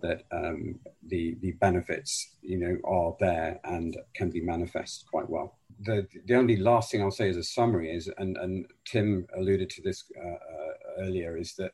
that 0.01 0.19
um, 0.31 0.75
the 1.11 1.23
the 1.43 1.53
benefits, 1.67 2.11
you 2.51 2.59
know, 2.59 2.75
are 2.97 3.15
there 3.19 3.59
and 3.63 3.91
can 4.17 4.29
be 4.29 4.41
manifest 4.41 5.05
quite 5.13 5.29
well. 5.29 5.47
The 5.87 6.05
the 6.27 6.35
only 6.35 6.57
last 6.57 6.91
thing 6.91 7.01
I'll 7.01 7.19
say 7.19 7.29
as 7.29 7.37
a 7.37 7.43
summary 7.43 7.89
is, 7.97 8.09
and 8.17 8.37
and 8.43 8.65
Tim 8.91 9.25
alluded 9.39 9.69
to 9.71 9.81
this 9.81 9.99
uh, 10.25 10.39
uh, 10.55 10.73
earlier, 11.05 11.37
is 11.37 11.55
that 11.55 11.71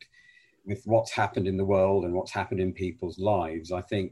with 0.70 0.82
what's 0.86 1.12
happened 1.12 1.48
in 1.48 1.58
the 1.58 1.72
world 1.76 2.06
and 2.06 2.14
what's 2.14 2.34
happened 2.40 2.62
in 2.62 2.74
people's 2.74 3.20
lives, 3.36 3.72
I 3.72 3.82
think 3.82 4.12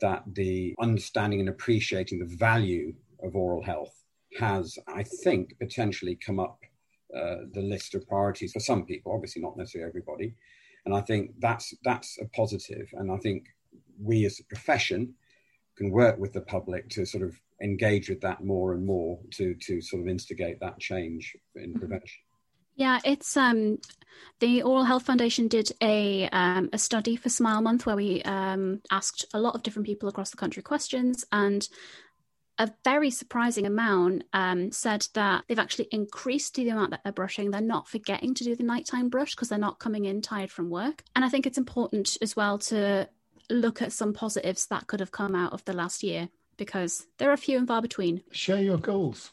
that 0.00 0.22
the 0.34 0.74
understanding 0.80 1.40
and 1.40 1.50
appreciating 1.50 2.18
the 2.20 2.36
value 2.48 2.94
of 3.22 3.36
oral 3.36 3.62
health 3.62 3.99
has, 4.38 4.78
I 4.86 5.02
think, 5.02 5.58
potentially 5.58 6.14
come 6.14 6.38
up 6.38 6.58
uh, 7.14 7.46
the 7.52 7.62
list 7.62 7.94
of 7.94 8.06
priorities 8.06 8.52
for 8.52 8.60
some 8.60 8.84
people, 8.84 9.12
obviously 9.12 9.42
not 9.42 9.56
necessarily 9.56 9.88
everybody. 9.88 10.34
And 10.84 10.94
I 10.94 11.00
think 11.00 11.32
that's 11.40 11.74
that's 11.84 12.18
a 12.20 12.26
positive. 12.28 12.88
And 12.94 13.10
I 13.10 13.16
think 13.18 13.46
we 14.00 14.24
as 14.24 14.40
a 14.40 14.44
profession 14.44 15.14
can 15.76 15.90
work 15.90 16.18
with 16.18 16.32
the 16.32 16.40
public 16.40 16.88
to 16.90 17.04
sort 17.04 17.24
of 17.24 17.34
engage 17.62 18.08
with 18.08 18.20
that 18.20 18.42
more 18.44 18.72
and 18.74 18.86
more 18.86 19.18
to 19.32 19.54
to 19.54 19.80
sort 19.80 20.02
of 20.02 20.08
instigate 20.08 20.60
that 20.60 20.78
change 20.78 21.36
in 21.56 21.70
mm-hmm. 21.70 21.78
prevention. 21.78 22.22
Yeah, 22.76 22.98
it's 23.04 23.36
um, 23.36 23.78
the 24.38 24.62
Oral 24.62 24.84
Health 24.84 25.02
Foundation 25.02 25.48
did 25.48 25.70
a 25.82 26.28
um, 26.30 26.70
a 26.72 26.78
study 26.78 27.16
for 27.16 27.28
Smile 27.28 27.60
Month 27.60 27.84
where 27.84 27.96
we 27.96 28.22
um, 28.22 28.80
asked 28.90 29.26
a 29.34 29.40
lot 29.40 29.54
of 29.54 29.62
different 29.62 29.86
people 29.86 30.08
across 30.08 30.30
the 30.30 30.38
country 30.38 30.62
questions, 30.62 31.24
and 31.30 31.68
a 32.60 32.70
very 32.84 33.10
surprising 33.10 33.64
amount 33.64 34.24
um, 34.34 34.70
said 34.70 35.06
that 35.14 35.44
they've 35.48 35.58
actually 35.58 35.88
increased 35.90 36.54
the 36.54 36.68
amount 36.68 36.90
that 36.90 37.02
they're 37.02 37.12
brushing. 37.12 37.50
They're 37.50 37.62
not 37.62 37.88
forgetting 37.88 38.34
to 38.34 38.44
do 38.44 38.54
the 38.54 38.62
nighttime 38.62 39.08
brush 39.08 39.34
because 39.34 39.48
they're 39.48 39.58
not 39.58 39.78
coming 39.78 40.04
in 40.04 40.20
tired 40.20 40.50
from 40.50 40.68
work. 40.68 41.02
And 41.16 41.24
I 41.24 41.30
think 41.30 41.46
it's 41.46 41.56
important 41.56 42.18
as 42.20 42.36
well 42.36 42.58
to 42.58 43.08
look 43.48 43.80
at 43.80 43.92
some 43.92 44.12
positives 44.12 44.66
that 44.66 44.86
could 44.88 45.00
have 45.00 45.10
come 45.10 45.34
out 45.34 45.54
of 45.54 45.64
the 45.64 45.72
last 45.72 46.02
year 46.02 46.28
because 46.58 47.06
there 47.16 47.30
are 47.30 47.36
few 47.38 47.56
and 47.56 47.66
far 47.66 47.80
between. 47.80 48.22
Share 48.30 48.60
your 48.60 48.76
goals 48.76 49.30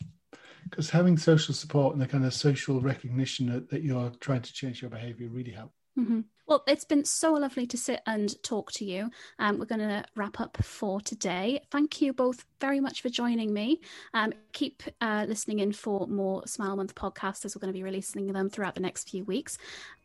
because 0.70 0.90
having 0.90 1.18
social 1.18 1.54
support 1.54 1.94
and 1.94 2.02
the 2.02 2.08
kind 2.08 2.26
of 2.26 2.34
social 2.34 2.80
recognition 2.80 3.52
that, 3.52 3.70
that 3.72 3.84
you're 3.84 4.10
trying 4.22 4.42
to 4.42 4.54
change 4.54 4.82
your 4.82 4.90
behavior 4.90 5.28
really 5.28 5.52
helps. 5.52 5.76
Mm-hmm. 6.00 6.22
Well, 6.48 6.64
it's 6.66 6.86
been 6.86 7.04
so 7.04 7.34
lovely 7.34 7.68
to 7.68 7.78
sit 7.78 8.02
and 8.06 8.42
talk 8.42 8.72
to 8.74 8.86
you. 8.86 9.12
Um, 9.38 9.60
we're 9.60 9.66
going 9.66 9.82
to 9.82 10.06
wrap 10.16 10.40
up 10.40 10.58
for 10.64 11.02
today. 11.02 11.60
Thank 11.72 12.02
you 12.02 12.14
both 12.14 12.46
very 12.62 12.80
much 12.80 13.02
for 13.02 13.10
joining 13.10 13.54
me. 13.54 13.82
Um, 14.14 14.32
keep 14.54 14.82
uh, 15.02 15.26
listening 15.28 15.60
in 15.60 15.74
for 15.74 16.08
more 16.08 16.48
Smile 16.48 16.78
Month 16.78 16.96
podcasts 16.96 17.44
as 17.44 17.54
we're 17.54 17.60
going 17.60 17.74
to 17.74 17.78
be 17.78 17.84
releasing 17.84 18.32
them 18.32 18.50
throughout 18.50 18.76
the 18.76 18.82
next 18.82 19.10
few 19.10 19.26
weeks. 19.26 19.58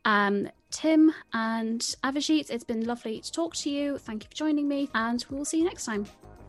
Um, 0.04 0.48
Tim 0.72 1.14
and 1.32 1.80
Avijit, 2.02 2.50
it's 2.50 2.64
been 2.64 2.86
lovely 2.86 3.20
to 3.20 3.30
talk 3.30 3.54
to 3.56 3.70
you. 3.70 3.98
Thank 3.98 4.24
you 4.24 4.28
for 4.28 4.34
joining 4.34 4.66
me, 4.66 4.90
and 4.94 5.24
we'll 5.30 5.44
see 5.44 5.58
you 5.58 5.64
next 5.64 5.84
time. 5.84 6.06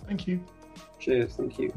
Thank 0.07 0.25
you. 0.25 0.43
Cheers. 0.97 1.35
Thank 1.35 1.59
you. 1.59 1.71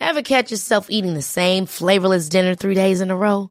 Ever 0.00 0.20
catch 0.20 0.50
yourself 0.50 0.90
eating 0.90 1.14
the 1.14 1.22
same 1.22 1.64
flavorless 1.64 2.28
dinner 2.28 2.54
three 2.54 2.74
days 2.74 3.00
in 3.00 3.10
a 3.10 3.16
row? 3.16 3.50